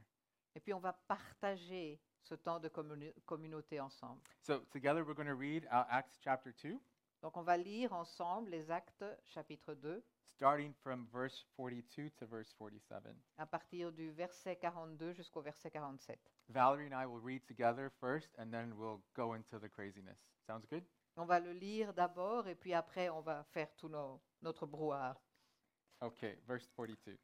Et 0.54 0.60
puis, 0.60 0.74
on 0.76 0.80
va 0.80 0.94
partager 0.94 2.00
ce 2.22 2.36
temps 2.36 2.60
de 2.60 2.70
communi- 2.70 3.14
communauté 3.26 3.80
ensemble. 3.80 4.22
So, 4.44 4.60
together 4.72 5.04
we're 5.04 5.16
going 5.16 5.26
to 5.28 5.36
read 5.36 5.64
uh, 5.66 5.86
Acts 5.90 6.20
chapter 6.22 6.52
2, 6.54 6.80
Donc, 7.24 7.36
on 7.36 7.42
va 7.42 7.58
lire 7.58 7.94
ensemble 7.94 8.52
les 8.52 8.70
Actes 8.70 9.04
chapitre 9.26 9.74
2 9.74 10.04
starting 10.24 10.72
from 10.76 11.08
verse 11.12 11.44
42 11.56 12.12
to 12.12 12.28
verse 12.28 12.54
47. 12.54 13.16
à 13.38 13.48
partir 13.48 13.92
du 13.92 14.12
verset 14.12 14.56
42 14.56 15.14
jusqu'au 15.14 15.42
verset 15.42 15.72
47. 15.72 16.20
Valerie 16.50 16.86
and 16.86 16.96
I 16.96 17.06
will 17.06 17.20
read 17.20 17.42
together 17.48 17.92
first, 18.00 18.30
and 18.38 18.54
then 18.54 18.78
we'll 18.78 19.02
go 19.16 19.34
into 19.34 19.60
the 19.60 19.70
craziness. 19.70 20.18
Sounds 20.46 20.66
good? 20.70 20.84
On 21.18 21.26
va 21.26 21.40
le 21.40 21.52
lire 21.54 21.94
d'abord 21.94 22.48
et 22.48 22.56
puis 22.56 22.74
après, 22.74 23.10
on 23.10 23.22
va 23.22 23.44
faire 23.54 23.70
tout 23.76 23.90
nos- 23.90 24.22
notre 24.42 24.66
brouhaha. 24.68 25.18
Okay, 26.02 26.36
verse 26.48 26.68
42. 26.76 27.18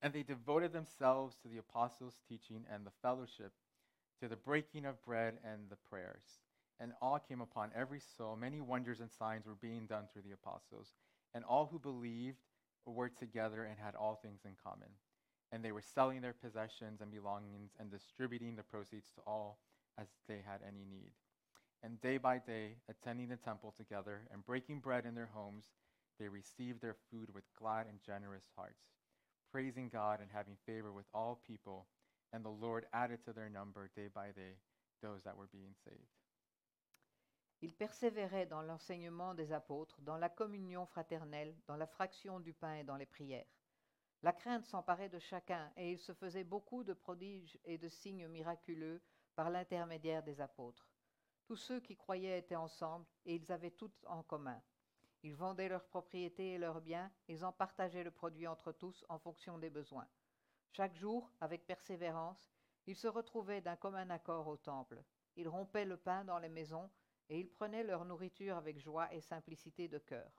And 0.00 0.12
they 0.12 0.22
devoted 0.22 0.72
themselves 0.72 1.36
to 1.42 1.48
the 1.48 1.58
apostles' 1.58 2.20
teaching 2.28 2.64
and 2.70 2.84
the 2.84 2.90
fellowship, 3.02 3.52
to 4.20 4.28
the 4.28 4.36
breaking 4.36 4.86
of 4.86 5.02
bread 5.04 5.38
and 5.44 5.68
the 5.68 5.76
prayers. 5.76 6.40
And 6.80 6.92
awe 7.00 7.18
came 7.18 7.40
upon 7.40 7.70
every 7.74 8.00
soul. 8.00 8.36
Many 8.36 8.60
wonders 8.60 9.00
and 9.00 9.10
signs 9.10 9.46
were 9.46 9.54
being 9.54 9.86
done 9.86 10.08
through 10.12 10.22
the 10.22 10.32
apostles. 10.32 10.94
And 11.32 11.44
all 11.44 11.66
who 11.66 11.78
believed 11.78 12.38
were 12.86 13.08
together 13.08 13.64
and 13.64 13.78
had 13.78 13.94
all 13.94 14.16
things 14.16 14.44
in 14.44 14.56
common. 14.62 14.88
And 15.54 15.64
they 15.64 15.70
were 15.70 15.94
selling 15.94 16.20
their 16.20 16.34
possessions 16.34 17.00
and 17.00 17.12
belongings 17.12 17.70
and 17.78 17.88
distributing 17.88 18.56
the 18.56 18.64
proceeds 18.64 19.12
to 19.14 19.20
all 19.24 19.60
as 19.96 20.08
they 20.26 20.42
had 20.44 20.58
any 20.66 20.84
need. 20.84 21.12
And 21.80 22.00
day 22.00 22.16
by 22.16 22.38
day, 22.38 22.78
attending 22.90 23.28
the 23.28 23.36
temple 23.36 23.72
together 23.76 24.22
and 24.32 24.44
breaking 24.44 24.80
bread 24.80 25.06
in 25.06 25.14
their 25.14 25.30
homes, 25.32 25.66
they 26.18 26.26
received 26.26 26.80
their 26.80 26.96
food 27.08 27.32
with 27.32 27.44
glad 27.56 27.86
and 27.86 28.00
generous 28.04 28.50
hearts, 28.56 28.82
praising 29.52 29.90
God 29.90 30.18
and 30.20 30.28
having 30.34 30.56
favor 30.66 30.92
with 30.92 31.06
all 31.14 31.40
people. 31.46 31.86
And 32.32 32.44
the 32.44 32.48
Lord 32.48 32.86
added 32.92 33.20
to 33.24 33.32
their 33.32 33.48
number 33.48 33.90
day 33.94 34.08
by 34.12 34.32
day 34.34 34.58
those 35.02 35.22
that 35.22 35.36
were 35.36 35.48
being 35.52 35.74
saved. 35.84 36.10
Ils 37.60 37.72
persévéraient 37.72 38.46
dans 38.46 38.62
l'enseignement 38.62 39.34
des 39.34 39.52
apôtres, 39.52 40.00
dans 40.02 40.18
la 40.18 40.28
communion 40.28 40.84
fraternelle, 40.84 41.54
dans 41.68 41.76
la 41.76 41.86
fraction 41.86 42.40
du 42.40 42.52
pain 42.52 42.74
et 42.74 42.84
dans 42.84 42.96
les 42.96 43.06
prières. 43.06 43.53
La 44.24 44.32
crainte 44.32 44.64
s'emparait 44.64 45.10
de 45.10 45.18
chacun, 45.18 45.70
et 45.76 45.92
il 45.92 45.98
se 45.98 46.14
faisait 46.14 46.44
beaucoup 46.44 46.82
de 46.82 46.94
prodiges 46.94 47.58
et 47.66 47.76
de 47.76 47.90
signes 47.90 48.26
miraculeux 48.26 49.02
par 49.34 49.50
l'intermédiaire 49.50 50.22
des 50.22 50.40
apôtres. 50.40 50.88
Tous 51.44 51.56
ceux 51.56 51.78
qui 51.78 51.94
croyaient 51.94 52.38
étaient 52.38 52.56
ensemble, 52.56 53.04
et 53.26 53.34
ils 53.34 53.52
avaient 53.52 53.72
tout 53.72 53.92
en 54.06 54.22
commun. 54.22 54.58
Ils 55.24 55.34
vendaient 55.34 55.68
leurs 55.68 55.84
propriétés 55.84 56.54
et 56.54 56.58
leurs 56.58 56.80
biens, 56.80 57.12
ils 57.28 57.44
en 57.44 57.52
partageaient 57.52 58.02
le 58.02 58.10
produit 58.10 58.46
entre 58.46 58.72
tous 58.72 59.04
en 59.10 59.18
fonction 59.18 59.58
des 59.58 59.68
besoins. 59.68 60.08
Chaque 60.72 60.94
jour, 60.94 61.30
avec 61.42 61.66
persévérance, 61.66 62.50
ils 62.86 62.96
se 62.96 63.08
retrouvaient 63.08 63.60
d'un 63.60 63.76
commun 63.76 64.08
accord 64.08 64.46
au 64.46 64.56
temple. 64.56 65.04
Ils 65.36 65.50
rompaient 65.50 65.84
le 65.84 65.98
pain 65.98 66.24
dans 66.24 66.38
les 66.38 66.48
maisons, 66.48 66.88
et 67.28 67.38
ils 67.38 67.50
prenaient 67.50 67.84
leur 67.84 68.06
nourriture 68.06 68.56
avec 68.56 68.78
joie 68.78 69.12
et 69.12 69.20
simplicité 69.20 69.86
de 69.86 69.98
cœur. 69.98 70.32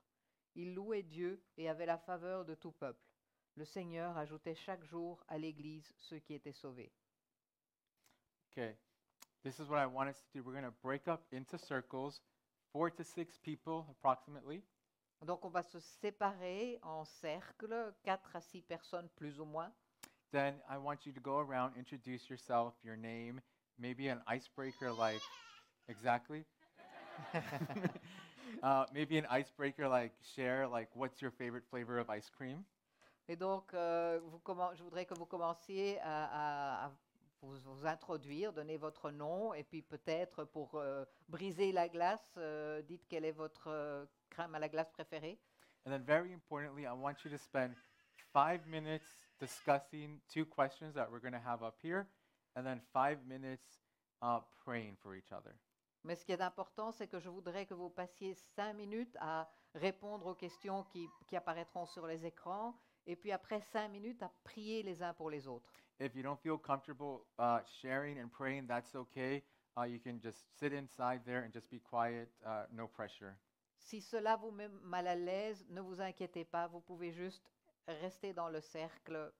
Ils 0.56 0.74
louaient 0.74 1.04
Dieu 1.04 1.40
et 1.56 1.68
avaient 1.68 1.86
la 1.86 1.98
faveur 1.98 2.44
de 2.44 2.56
tout 2.56 2.72
peuple. 2.72 3.15
Le 3.56 3.64
Seigneur 3.64 4.16
ajoutait 4.18 4.54
chaque 4.54 4.84
jour 4.84 5.24
à 5.28 5.38
l'Église 5.38 5.90
ceux 5.98 6.18
qui 6.18 6.34
étaient 6.34 6.52
sauvés. 6.52 6.92
Okay, 8.52 8.76
this 9.42 9.58
is 9.58 9.68
what 9.68 9.78
I 9.78 9.86
want 9.86 10.08
us 10.08 10.20
to 10.20 10.38
do. 10.38 10.42
We're 10.42 10.52
going 10.52 10.64
to 10.64 10.76
break 10.82 11.08
up 11.08 11.24
into 11.32 11.58
circles, 11.58 12.20
four 12.72 12.90
to 12.90 13.02
six 13.02 13.38
people 13.38 13.86
approximately. 13.90 14.62
Donc 15.24 15.44
on 15.44 15.48
va 15.48 15.62
se 15.62 15.80
séparer 15.80 16.78
en 16.82 17.04
cercles, 17.06 17.94
quatre 18.02 18.36
à 18.36 18.42
six 18.42 18.60
personnes 18.62 19.08
plus 19.16 19.40
ou 19.40 19.46
moins. 19.46 19.72
Then 20.32 20.54
I 20.68 20.76
want 20.76 21.06
you 21.06 21.12
to 21.12 21.20
go 21.20 21.38
around, 21.38 21.76
introduce 21.78 22.28
yourself, 22.28 22.74
your 22.84 22.96
name, 22.96 23.40
maybe 23.78 24.08
an 24.08 24.20
icebreaker 24.26 24.92
like, 24.92 25.22
exactly? 25.88 26.44
uh, 28.62 28.84
maybe 28.92 29.16
an 29.16 29.26
icebreaker 29.30 29.88
like 29.88 30.12
share 30.34 30.68
like 30.68 30.88
what's 30.94 31.22
your 31.22 31.30
favorite 31.30 31.64
flavor 31.70 31.98
of 31.98 32.10
ice 32.10 32.28
cream? 32.36 32.66
Et 33.28 33.36
donc, 33.36 33.74
euh, 33.74 34.20
vous 34.22 34.40
je 34.74 34.82
voudrais 34.82 35.04
que 35.04 35.14
vous 35.14 35.26
commenciez 35.26 35.98
à, 36.00 36.84
à- 36.84 36.86
à 36.86 36.92
vous, 37.42 37.56
vous 37.64 37.86
introduire, 37.86 38.52
donner 38.52 38.76
votre 38.76 39.10
nom, 39.10 39.52
et 39.52 39.64
puis 39.64 39.82
peut-être 39.82 40.44
pour 40.44 40.76
euh, 40.76 41.04
briser 41.28 41.72
la 41.72 41.88
glace, 41.88 42.34
euh, 42.38 42.82
dites 42.82 43.06
quelle 43.08 43.24
est 43.24 43.32
votre 43.32 43.68
euh, 43.68 44.06
crème 44.30 44.54
à 44.54 44.58
la 44.58 44.68
glace 44.68 44.90
préférée. 44.90 45.38
And 45.84 45.90
then 45.90 46.02
very 46.02 46.32
importantly, 46.32 46.84
I 46.84 46.92
want 46.92 47.24
you 47.24 47.30
to 47.30 47.36
spend 47.38 47.74
five 48.32 48.66
minutes 48.66 49.18
discussing 49.38 50.20
two 50.28 50.44
questions 50.46 50.92
that 50.94 51.08
we're 51.10 51.20
going 51.20 51.32
to 51.34 51.48
have 51.48 51.62
up 51.62 51.78
here, 51.82 52.06
and 52.56 52.64
then 52.64 52.80
five 52.92 53.24
minutes 53.26 53.80
uh, 54.22 54.40
praying 54.64 54.96
for 54.96 55.14
each 55.16 55.32
other. 55.32 55.54
Mais 56.04 56.14
ce 56.16 56.24
qui 56.24 56.32
est 56.32 56.40
important, 56.40 56.92
c'est 56.92 57.08
que 57.08 57.18
je 57.18 57.28
voudrais 57.28 57.66
que 57.66 57.74
vous 57.74 57.90
passiez 57.90 58.34
cinq 58.34 58.74
minutes 58.74 59.16
à 59.20 59.48
répondre 59.74 60.26
aux 60.26 60.34
questions 60.34 60.84
qui, 60.84 61.08
qui 61.26 61.36
apparaîtront 61.36 61.86
sur 61.86 62.06
les 62.06 62.24
écrans, 62.24 62.74
et 63.06 63.16
puis 63.16 63.32
après 63.32 63.60
cinq 63.60 63.88
minutes 63.88 64.22
à 64.22 64.30
prier 64.44 64.82
les 64.82 65.02
uns 65.02 65.14
pour 65.14 65.30
les 65.30 65.46
autres. 65.46 65.72
If 65.98 66.14
you 66.14 66.22
don't 66.22 66.38
feel 66.38 66.58
comfortable 66.58 67.26
uh, 67.38 67.60
sharing 67.80 68.18
and 68.18 68.28
praying, 68.28 68.66
that's 68.66 68.94
okay. 68.94 69.42
Uh, 69.78 69.84
you 69.84 69.98
can 69.98 70.20
just 70.20 70.46
sit 70.58 70.72
inside 70.72 71.22
there 71.24 71.44
and 71.44 71.52
just 71.52 71.70
be 71.70 71.80
quiet, 71.80 72.28
uh, 72.44 72.66
no 72.72 72.86
pressure. 72.86 73.36
Si 73.78 74.00
cela 74.00 74.36
vous 74.36 74.50
met 74.50 74.68
mal 74.82 75.06
à 75.06 75.14
l'aise, 75.14 75.64
ne 75.68 75.80
vous 75.80 76.00
inquiétez 76.00 76.44
pas, 76.44 76.66
vous 76.66 76.80
pouvez 76.80 77.12
juste 77.12 77.50
rester 77.86 78.32
dans 78.32 78.48
le 78.48 78.60
cercle. 78.60 79.32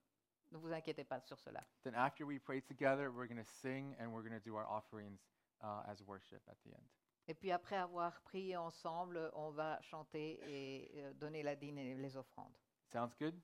Ne 0.51 0.57
vous 0.57 0.71
inquiétez 0.71 1.03
pas 1.03 1.19
sur 1.19 1.37
cela. 1.39 1.61
Then 1.83 1.93
after 1.95 2.25
we 2.25 2.39
pray 2.39 2.61
together, 2.61 3.11
we're 3.11 3.27
going 3.27 3.43
to 3.43 3.51
sing 3.61 3.95
and 3.99 4.13
we're 4.13 4.23
going 4.23 4.39
to 4.39 4.43
do 4.43 4.55
our 4.55 4.65
offerings 4.65 5.19
uh, 5.61 5.83
as 5.87 6.01
worship 6.01 6.41
at 6.47 6.57
the 6.63 6.73
end. 6.73 6.87
Et 7.27 7.33
puis 7.33 7.51
après 7.51 7.75
avoir 7.75 8.21
prié 8.21 8.55
ensemble, 8.55 9.29
on 9.33 9.51
va 9.51 9.81
chanter 9.81 10.39
et 10.47 10.91
euh, 11.01 11.13
donner 11.15 11.43
la 11.43 11.55
dîne 11.55 11.77
et 11.77 11.95
les 11.95 12.15
offrandes. 12.15 12.55
Sounds 12.85 13.13
good? 13.19 13.35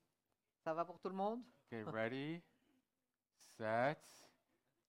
Ça 0.63 0.73
va 0.73 0.85
pour 0.85 0.97
tout 0.97 1.09
le 1.09 1.15
monde? 1.15 1.41
Okay, 1.67 1.83
ready, 1.83 2.41
set, 3.57 3.99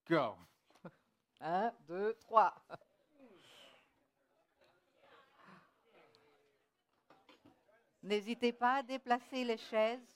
go. 0.08 0.36
Un, 1.40 1.72
deux, 1.88 2.14
trois. 2.20 2.54
N'hésitez 8.04 8.52
pas 8.52 8.76
à 8.76 8.82
déplacer 8.82 9.44
les 9.44 9.56
chaises. 9.56 10.06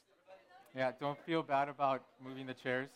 Yeah, 0.75 0.92
don't 0.92 1.18
feel 1.27 1.42
bad 1.42 1.68
about 1.68 2.03
moving 2.21 2.47
the 2.47 2.55
chairs. 2.55 2.90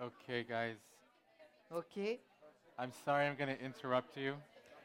Okay, 0.00 0.44
guys. 0.44 0.76
Ok, 1.70 2.18
I'm 2.78 2.92
sorry 3.04 3.26
I'm 3.26 3.36
going 3.36 3.54
to 3.54 3.62
interrupt 3.64 4.16
you. 4.16 4.34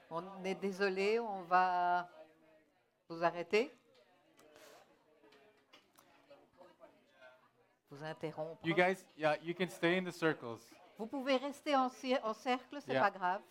on 0.10 0.24
est 0.44 0.56
désolé, 0.60 1.20
on 1.20 1.44
va 1.44 2.08
vous 3.10 3.24
arrêter. 3.24 3.72
Vous 7.92 8.04
interrompre. 8.04 8.60
You 8.66 8.74
guys, 8.74 9.06
yeah, 9.18 9.36
you 9.44 9.54
can 9.54 9.70
stay 9.70 9.98
in 9.98 10.04
the 10.04 10.12
circles. 10.12 10.60
Vous 10.98 11.06
pouvez 11.08 11.38
rester 11.38 11.76
en, 11.76 11.90
ci- 11.90 12.18
en 12.24 12.34
cercle, 12.34 12.80
c'est 12.82 12.94
Yeah. 12.94 13.02
pas 13.02 13.12
grave, 13.12 13.42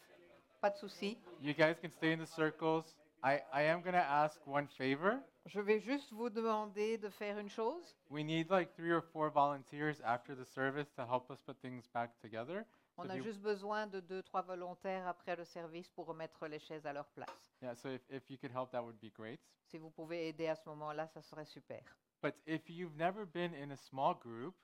pas 0.61 0.71
de 0.71 0.77
souci. 0.77 1.17
You 1.41 1.55
guys 1.55 1.77
can 1.81 1.91
stay 1.91 2.13
in 2.13 2.19
the 2.19 2.27
circles. 2.27 2.97
I, 3.25 3.41
I 3.53 3.63
am 3.63 3.83
going 3.83 3.95
to 3.95 3.99
ask 4.05 4.41
one 4.47 4.67
favor. 4.67 5.21
Je 5.47 5.61
vais 5.61 5.81
juste 5.81 6.13
vous 6.13 6.31
demander 6.31 6.99
de 6.99 7.09
faire 7.09 7.39
une 7.39 7.49
chose. 7.51 7.97
We 8.11 8.25
need 8.25 8.49
like 8.51 8.75
three 8.75 8.93
or 8.93 9.03
four 9.03 9.31
volunteers 9.31 10.01
after 10.05 10.35
the 10.37 10.45
service 10.45 10.93
to 10.95 11.03
help 11.05 11.31
us 11.31 11.41
put 11.41 11.61
things 11.61 11.89
back 11.93 12.17
together. 12.21 12.65
On 12.97 13.05
So 13.05 13.11
a 13.11 13.17
if 13.17 13.19
you- 13.19 13.25
juste 13.25 13.41
besoin 13.43 13.87
de 13.89 14.01
deux, 14.01 14.23
trois 14.23 14.43
volontaires 14.43 15.07
après 15.09 15.35
le 15.37 15.45
service 15.45 15.89
pour 15.89 16.07
remettre 16.07 16.47
les 16.47 16.61
chaises 16.61 16.87
à 16.87 16.93
leur 16.93 17.09
place. 17.09 17.57
Yeah, 17.61 17.75
so 17.75 17.89
if, 17.89 18.03
if 18.09 18.31
you 18.31 18.39
could 18.39 18.53
help, 18.53 18.71
that 18.73 18.83
would 18.85 19.01
be 19.01 19.11
great. 19.11 19.41
Si 19.67 19.79
vous 19.79 19.91
pouvez 19.91 20.29
aider 20.29 20.47
à 20.47 20.55
ce 20.55 20.69
moment-là, 20.69 21.09
ça 21.09 21.23
serait 21.23 21.47
super. 21.47 21.83
But 22.23 22.35
if 22.47 22.69
you've 22.71 22.97
never 22.97 23.25
been 23.27 23.53
in 23.55 23.73
a 23.73 23.77
small 23.77 24.15
group, 24.15 24.55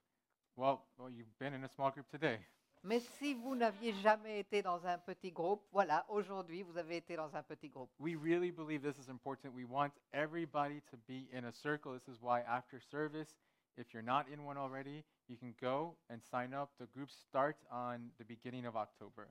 well, 0.57 0.87
well, 0.97 1.11
you've 1.11 1.37
been 1.39 1.55
in 1.55 1.65
a 1.65 1.69
small 1.69 1.91
group 1.91 2.09
today. 2.09 2.39
Mais 2.85 3.01
si 3.01 3.35
vous 3.35 3.57
n'aviez 3.57 3.93
jamais 3.95 4.41
été 4.41 4.63
dans 4.63 4.87
un 4.87 4.99
petit 4.99 5.33
groupe, 5.33 5.67
voilà, 5.73 6.07
aujourd'hui, 6.09 6.63
vous 6.63 6.77
avez 6.77 6.99
été 6.99 7.17
dans 7.17 7.35
un 7.35 7.43
petit 7.43 7.69
groupe. 7.69 7.91
We 7.99 8.15
really 8.17 8.53
believe 8.53 8.83
this 8.83 8.99
is 8.99 9.11
important. 9.11 9.53
We 9.55 9.65
want 9.65 9.93
everybody 10.13 10.81
to 10.91 10.97
be 11.09 11.29
in 11.33 11.45
a 11.45 11.53
circle. 11.53 11.93
This 11.93 12.09
is 12.09 12.21
why 12.23 12.43
after 12.43 12.81
service, 12.81 13.37
if 13.77 13.93
you're 13.93 14.05
not 14.05 14.27
in 14.33 14.45
one 14.45 14.57
already, 14.57 15.05
you 15.29 15.37
can 15.37 15.55
go 15.61 15.97
and 16.09 16.19
sign 16.23 16.55
up. 16.55 16.71
The 16.79 16.87
group 16.87 17.11
starts 17.11 17.65
on 17.71 18.11
the 18.19 18.25
beginning 18.25 18.67
of 18.67 18.77
October. 18.77 19.29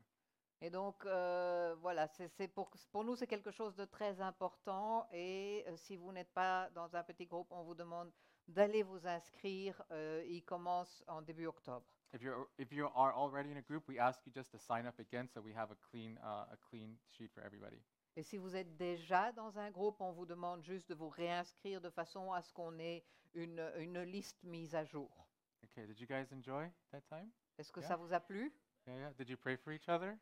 Et 0.59 0.71
donc, 0.71 1.05
euh, 1.05 1.75
voilà, 1.81 2.07
c'est 2.07 2.27
c'est 2.29 2.47
pour, 2.47 2.71
pour 2.91 3.03
nous, 3.03 3.15
c'est 3.15 3.27
quelque 3.27 3.51
chose 3.51 3.75
de 3.75 3.85
très 3.85 4.19
important. 4.21 5.07
Et 5.11 5.63
euh, 5.67 5.77
si 5.77 5.95
vous 5.95 6.11
n'êtes 6.11 6.33
pas 6.33 6.69
dans 6.71 6.95
un 6.95 7.03
petit 7.03 7.27
groupe, 7.27 7.47
on 7.51 7.63
vous 7.63 7.75
demande 7.75 8.11
d'aller 8.47 8.83
vous 8.83 9.07
inscrire. 9.07 9.81
Euh, 9.91 10.23
il 10.27 10.43
commence 10.43 11.03
en 11.07 11.21
début 11.21 11.45
octobre. 11.45 11.85
If 12.13 12.21
you're 12.21 12.47
if 12.57 12.71
you 12.71 12.87
are 12.95 13.13
already 13.13 13.51
in 13.51 13.57
a 13.57 13.61
group, 13.61 13.83
we 13.87 13.99
ask 13.99 14.19
you 14.25 14.31
just 14.33 14.51
to 14.51 14.57
sign 14.57 14.85
up 14.87 14.97
again 14.99 15.27
so 15.27 15.41
we 15.41 15.53
have 15.53 15.71
a 15.71 15.75
clean 15.91 16.17
uh, 16.23 16.45
a 16.53 16.57
clean 16.69 16.97
sheet 17.05 17.31
for 17.33 17.43
everybody. 17.43 17.81
Et 18.15 18.23
si 18.23 18.37
vous 18.37 18.55
êtes 18.55 18.75
déjà 18.77 19.31
dans 19.33 19.59
un 19.59 19.69
groupe, 19.69 20.01
on 20.01 20.11
vous 20.11 20.25
demande 20.25 20.63
juste 20.63 20.89
de 20.89 20.95
vous 20.95 21.09
réinscrire 21.09 21.81
de 21.81 21.89
façon 21.89 22.31
à 22.33 22.41
ce 22.41 22.51
qu'on 22.53 22.79
ait 22.79 23.03
une, 23.35 23.61
une 23.77 24.01
liste 24.01 24.41
mise 24.43 24.73
à 24.73 24.83
jour. 24.85 25.27
Okay, 25.63 25.85
did 25.85 25.99
you 25.99 26.07
guys 26.07 26.25
enjoy 26.33 26.67
that 26.91 27.01
time? 27.09 27.29
Est-ce 27.59 27.71
que 27.71 27.81
Yeah. 27.81 27.89
ça 27.89 27.95
vous 27.95 28.11
a 28.13 28.19
plu? 28.19 28.51
Yeah, 28.87 28.95
yeah. 28.97 29.13
Did 29.17 29.29
you 29.29 29.37
pray 29.37 29.55
for 29.57 29.71
each 29.73 29.87
other? 29.89 30.17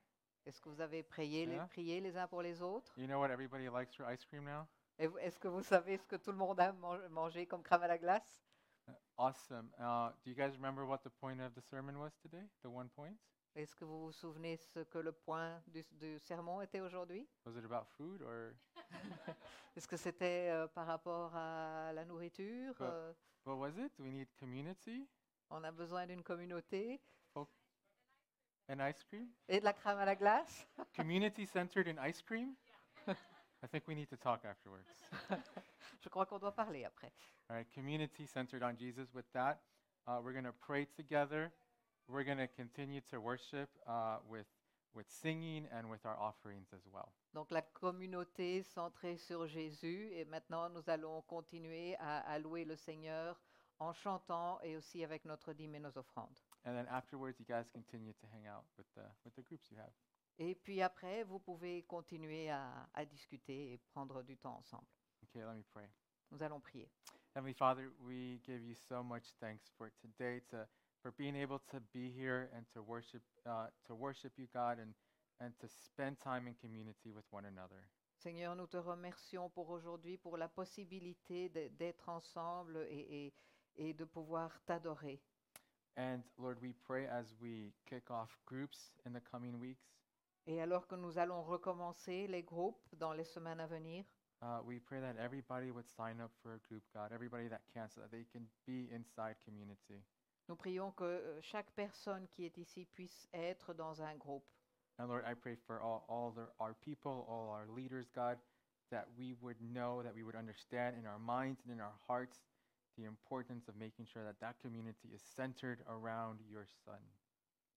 Est-ce 0.45 0.59
que 0.59 0.67
vous 0.69 0.81
avez 0.81 1.03
prié 1.03 1.45
les, 1.45 1.53
Yeah. 1.55 1.67
prié 1.67 2.01
les 2.01 2.17
uns 2.17 2.27
pour 2.27 2.41
les 2.41 2.61
autres? 2.61 2.93
You 2.97 3.07
know 3.07 3.19
what 3.19 3.29
everybody 3.31 3.69
likes 3.69 3.95
for 3.95 4.11
ice 4.11 4.25
cream 4.25 4.43
now? 4.43 4.67
Et 4.97 5.07
vous- 5.07 5.19
Est-ce 5.19 5.39
que 5.39 5.47
vous 5.47 5.61
savez 5.63 5.97
ce 5.97 6.05
que 6.07 6.15
tout 6.17 6.31
le 6.31 6.37
monde 6.37 6.59
a 6.59 6.73
man- 6.73 7.07
mangé 7.09 7.45
comme 7.45 7.63
crème 7.63 7.83
à 7.83 7.87
la 7.87 7.97
glace? 7.97 8.43
Awesome. 9.17 9.69
Uh, 9.79 10.09
do 10.23 10.29
you 10.29 10.35
guys 10.35 10.55
remember 10.57 10.85
what 10.85 11.03
the 11.03 11.09
point 11.09 11.39
of 11.39 11.55
the 11.55 11.61
sermon 11.61 11.97
was 11.99 12.11
today? 12.21 12.43
The 12.63 12.69
one 12.69 12.89
point? 12.95 13.15
Est-ce 13.55 13.73
que 13.73 13.85
vous 13.85 14.07
vous 14.07 14.11
souvenez 14.11 14.57
ce 14.57 14.83
que 14.83 14.97
le 14.97 15.13
point 15.13 15.61
du, 15.67 15.81
du 15.93 16.19
sermon 16.19 16.61
était 16.61 16.81
aujourd'hui 16.81 17.25
Was 17.45 17.55
it 17.57 17.63
about 17.63 17.85
food 17.97 18.21
or? 18.21 18.51
Est-ce 19.77 19.87
que 19.87 19.95
c'était 19.95 20.49
euh, 20.51 20.67
par 20.67 20.85
rapport 20.87 21.33
à 21.33 21.93
la 21.93 22.03
nourriture 22.03 22.73
Bah, 22.77 22.85
euh, 22.85 23.13
What 23.45 23.55
was 23.55 23.77
it? 23.77 23.93
We 23.99 24.11
need 24.11 24.27
community 24.37 25.07
On 25.49 25.63
a 25.63 25.71
besoin 25.71 26.05
d'une 26.05 26.23
communauté 26.23 26.99
and 28.67 28.79
ice 28.81 29.03
cream? 29.03 29.29
et 29.47 29.59
de 29.59 29.63
la 29.63 29.73
crème 29.73 29.99
à 29.99 30.05
la 30.05 30.15
glace 30.15 30.67
community 30.95 31.45
centered 31.45 31.87
in 31.87 31.97
ice 32.05 32.21
cream? 32.21 32.55
I 33.65 33.67
think 33.67 33.87
we 33.87 33.95
need 33.95 34.09
to 34.11 34.17
talk 34.17 34.45
afterwards. 34.45 34.85
Je 36.03 36.09
crois 36.09 36.27
qu'on 36.27 36.37
doit 36.37 36.53
parler 36.53 36.85
après. 36.85 37.11
All 37.49 37.55
right, 37.55 37.67
community 37.73 38.27
centered 38.27 38.61
on 38.61 38.75
Jesus. 38.77 39.11
With 39.11 39.25
that, 39.33 39.59
uh, 40.07 40.19
we're 40.23 40.33
going 40.33 40.45
to 40.45 40.53
pray 40.53 40.85
together. 40.95 41.51
We're 42.07 42.23
going 42.23 42.37
to 42.37 42.47
continue 42.47 43.01
to 43.09 43.19
worship 43.19 43.69
uh, 43.87 44.17
with, 44.29 44.45
with 44.93 45.07
singing 45.09 45.65
and 45.75 45.89
with 45.89 46.05
our 46.05 46.15
offerings 46.19 46.67
as 46.73 46.85
well. 46.93 47.11
Donc 47.33 47.49
la 47.49 47.63
communauté 47.63 48.61
centrée 48.61 49.17
sur 49.17 49.47
Jésus 49.47 50.11
et 50.13 50.25
maintenant 50.25 50.69
nous 50.69 50.87
allons 50.87 51.23
continuer 51.23 51.95
à, 51.95 52.19
à 52.19 52.37
louer 52.37 52.65
le 52.65 52.75
Seigneur 52.75 53.41
en 53.79 53.93
chantant 53.93 54.59
et 54.61 54.77
aussi 54.77 55.03
avec 55.03 55.25
notre 55.25 55.53
dîme 55.53 55.73
et 55.73 55.79
nos 55.79 55.97
offrandes. 55.97 56.39
And 56.65 56.75
then 56.75 56.85
afterwards, 56.91 57.39
you 57.39 57.45
guys 57.45 57.65
continue 57.73 58.13
to 58.13 58.27
hang 58.31 58.45
out 58.47 58.65
with 58.77 58.85
the, 58.93 59.09
with 59.23 59.33
the 59.35 59.41
groups 59.41 59.71
you 59.71 59.77
have. 59.77 59.91
Et 60.37 60.55
puis 60.55 60.81
après, 60.81 61.23
vous 61.23 61.39
pouvez 61.39 61.83
continuer 61.83 62.49
à, 62.49 62.89
à 62.93 63.05
discuter 63.05 63.73
et 63.73 63.77
prendre 63.77 64.21
du 64.23 64.37
temps 64.37 64.57
ensemble. 64.57 64.87
Okay, 65.23 65.39
let 65.43 65.53
me 65.55 65.63
pray. 65.73 65.87
Nous 66.31 66.41
allons 66.43 66.59
prier. 66.59 66.89
Heavenly 67.35 67.53
Father, 67.53 67.89
we 68.01 68.39
give 68.45 68.61
you 68.61 68.75
so 68.75 69.03
much 69.03 69.33
thanks 69.39 69.69
for 69.77 69.89
today, 70.01 70.41
to, 70.49 70.65
for 71.01 71.11
being 71.17 71.35
able 71.35 71.59
to 71.71 71.79
be 71.93 72.09
here 72.11 72.49
and 72.55 72.63
to 72.73 72.81
worship, 72.81 73.21
uh, 73.45 73.67
to 73.87 73.93
worship 73.95 74.33
you, 74.37 74.47
God, 74.53 74.79
and, 74.79 74.93
and 75.39 75.53
to 75.59 75.67
spend 75.67 76.19
time 76.21 76.47
in 76.47 76.55
community 76.55 77.11
with 77.11 77.25
one 77.31 77.45
another. 77.45 77.87
Seigneur, 78.17 78.55
nous 78.55 78.67
te 78.67 78.77
remercions 78.77 79.49
pour 79.49 79.69
aujourd'hui, 79.69 80.17
pour 80.17 80.37
la 80.37 80.47
possibilité 80.47 81.49
d'être 81.49 82.09
ensemble 82.09 82.77
et, 82.89 83.27
et- 83.27 83.33
et 83.77 83.93
de 83.93 84.05
pouvoir 84.05 84.49
t'adorer. 84.65 85.21
And 85.97 86.21
Lord, 86.37 86.57
we 86.61 86.73
pray 86.85 87.05
as 87.07 87.35
we 87.41 87.73
kick 87.85 88.09
off 88.09 88.37
groups 88.45 88.91
in 89.05 89.11
the 89.13 89.21
coming 89.21 89.59
weeks, 89.59 89.85
Et 90.47 90.61
alors 90.61 90.87
que 90.87 90.95
nous 90.95 91.17
allons 91.17 91.43
recommencer 91.43 92.27
les 92.27 92.43
groupes 92.43 92.85
dans 92.97 93.13
les 93.13 93.23
semaines 93.23 93.59
à 93.59 93.67
venir, 93.67 94.05
uh, 94.41 94.61
we 94.63 94.79
pray 94.79 95.01
that 95.01 95.15
everybody 95.17 95.71
would 95.71 95.87
sign 95.89 96.19
up 96.21 96.31
for 96.41 96.53
a 96.53 96.59
group, 96.67 96.83
God, 96.93 97.11
everybody 97.11 97.47
that 97.47 97.61
can, 97.73 97.89
so 97.89 98.01
that 98.01 98.11
they 98.11 98.25
can 98.31 98.47
be 98.67 98.89
inside 98.93 99.35
community. 99.43 100.03
nous 100.47 100.55
prions 100.55 100.91
que 100.91 101.03
euh, 101.03 101.41
chaque 101.41 101.71
personne 101.71 102.27
qui 102.27 102.45
est 102.45 102.57
ici 102.57 102.85
puisse 102.85 103.27
être 103.33 103.73
dans 103.73 104.01
un 104.01 104.15
groupe. 104.15 104.45
And 104.97 105.07
Lord, 105.07 105.25
I 105.25 105.33
pray 105.33 105.55
for 105.55 105.81
all, 105.81 106.05
all 106.07 106.31
the, 106.31 106.47
our 106.59 106.73
people, 106.73 107.25
all 107.27 107.49
our 107.49 107.67
leaders, 107.67 108.07
God, 108.15 108.37
that 108.91 109.07
we 109.17 109.33
would 109.41 109.57
know, 109.61 110.01
that 110.03 110.13
we 110.15 110.23
would 110.23 110.35
understand 110.35 110.95
in 110.97 111.05
our 111.05 111.19
minds 111.19 111.59
and 111.65 111.73
in 111.73 111.81
our 111.81 111.95
hearts 112.07 112.39
the 112.97 113.03
importance 113.05 113.67
of 113.67 113.75
making 113.75 114.05
sure 114.05 114.23
that 114.23 114.39
that 114.39 114.55
community 114.61 115.09
is 115.13 115.21
centered 115.35 115.79
around 115.89 116.39
your 116.49 116.65
Son. 116.85 117.01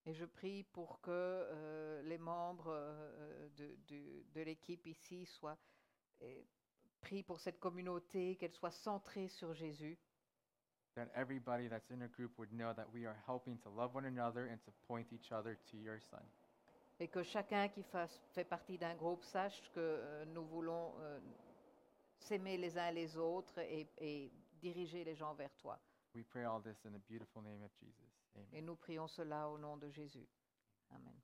Et 0.05 0.13
je 0.13 0.25
prie 0.25 0.63
pour 0.63 1.01
que 1.01 1.09
euh, 1.11 2.01
les 2.03 2.17
membres 2.17 2.71
euh, 2.71 3.49
de, 3.57 3.75
de- 3.87 4.23
de 4.33 4.41
l'équipe 4.41 4.85
ici 4.87 5.25
soient 5.25 5.57
pris 7.01 7.23
pour 7.23 7.39
cette 7.39 7.59
communauté, 7.59 8.35
qu'elle 8.37 8.51
soit 8.53 8.71
centrée 8.71 9.27
sur 9.27 9.53
Jésus. 9.53 9.97
That 10.95 11.07
everybody 11.15 11.69
that's 11.69 11.89
in 11.91 12.01
a 12.01 12.07
group 12.07 12.37
would 12.37 12.51
know 12.51 12.73
that 12.73 12.87
we 12.93 13.05
are 13.05 13.15
helping 13.27 13.57
to 13.59 13.69
love 13.69 13.93
one 13.95 14.05
another 14.05 14.47
and 14.49 14.57
to 14.65 14.71
point 14.87 15.11
each 15.13 15.31
other 15.31 15.55
to 15.71 15.77
your 15.77 15.99
Son. 16.01 16.17
Et 16.99 17.07
que 17.07 17.23
chacun 17.23 17.69
qui 17.69 17.83
fasse, 17.83 18.19
fait 18.33 18.43
partie 18.43 18.77
d'un 18.77 18.95
groupe 18.95 19.23
sache 19.23 19.61
que 19.71 19.79
euh, 19.79 20.25
nous 20.25 20.43
voulons 20.45 20.93
euh, 20.99 21.19
s'aimer 22.17 22.57
les 22.57 22.77
uns 22.77 22.91
les 22.91 23.15
autres 23.15 23.59
et, 23.59 23.87
et 23.99 24.31
diriger 24.59 25.05
les 25.05 25.15
gens 25.15 25.33
vers 25.35 25.55
toi. 25.55 25.79
We 26.15 26.25
pray 26.25 26.43
all 26.43 26.61
this 26.61 26.83
in 26.85 26.91
the 26.91 27.01
beautiful 27.07 27.41
name 27.43 27.63
of 27.63 27.71
Jesus. 27.79 28.18
Et 28.51 28.61
nous 28.61 28.75
prions 28.75 29.07
cela 29.07 29.49
au 29.49 29.57
nom 29.57 29.77
de 29.77 29.89
Jésus. 29.89 30.27
Amen. 30.89 31.19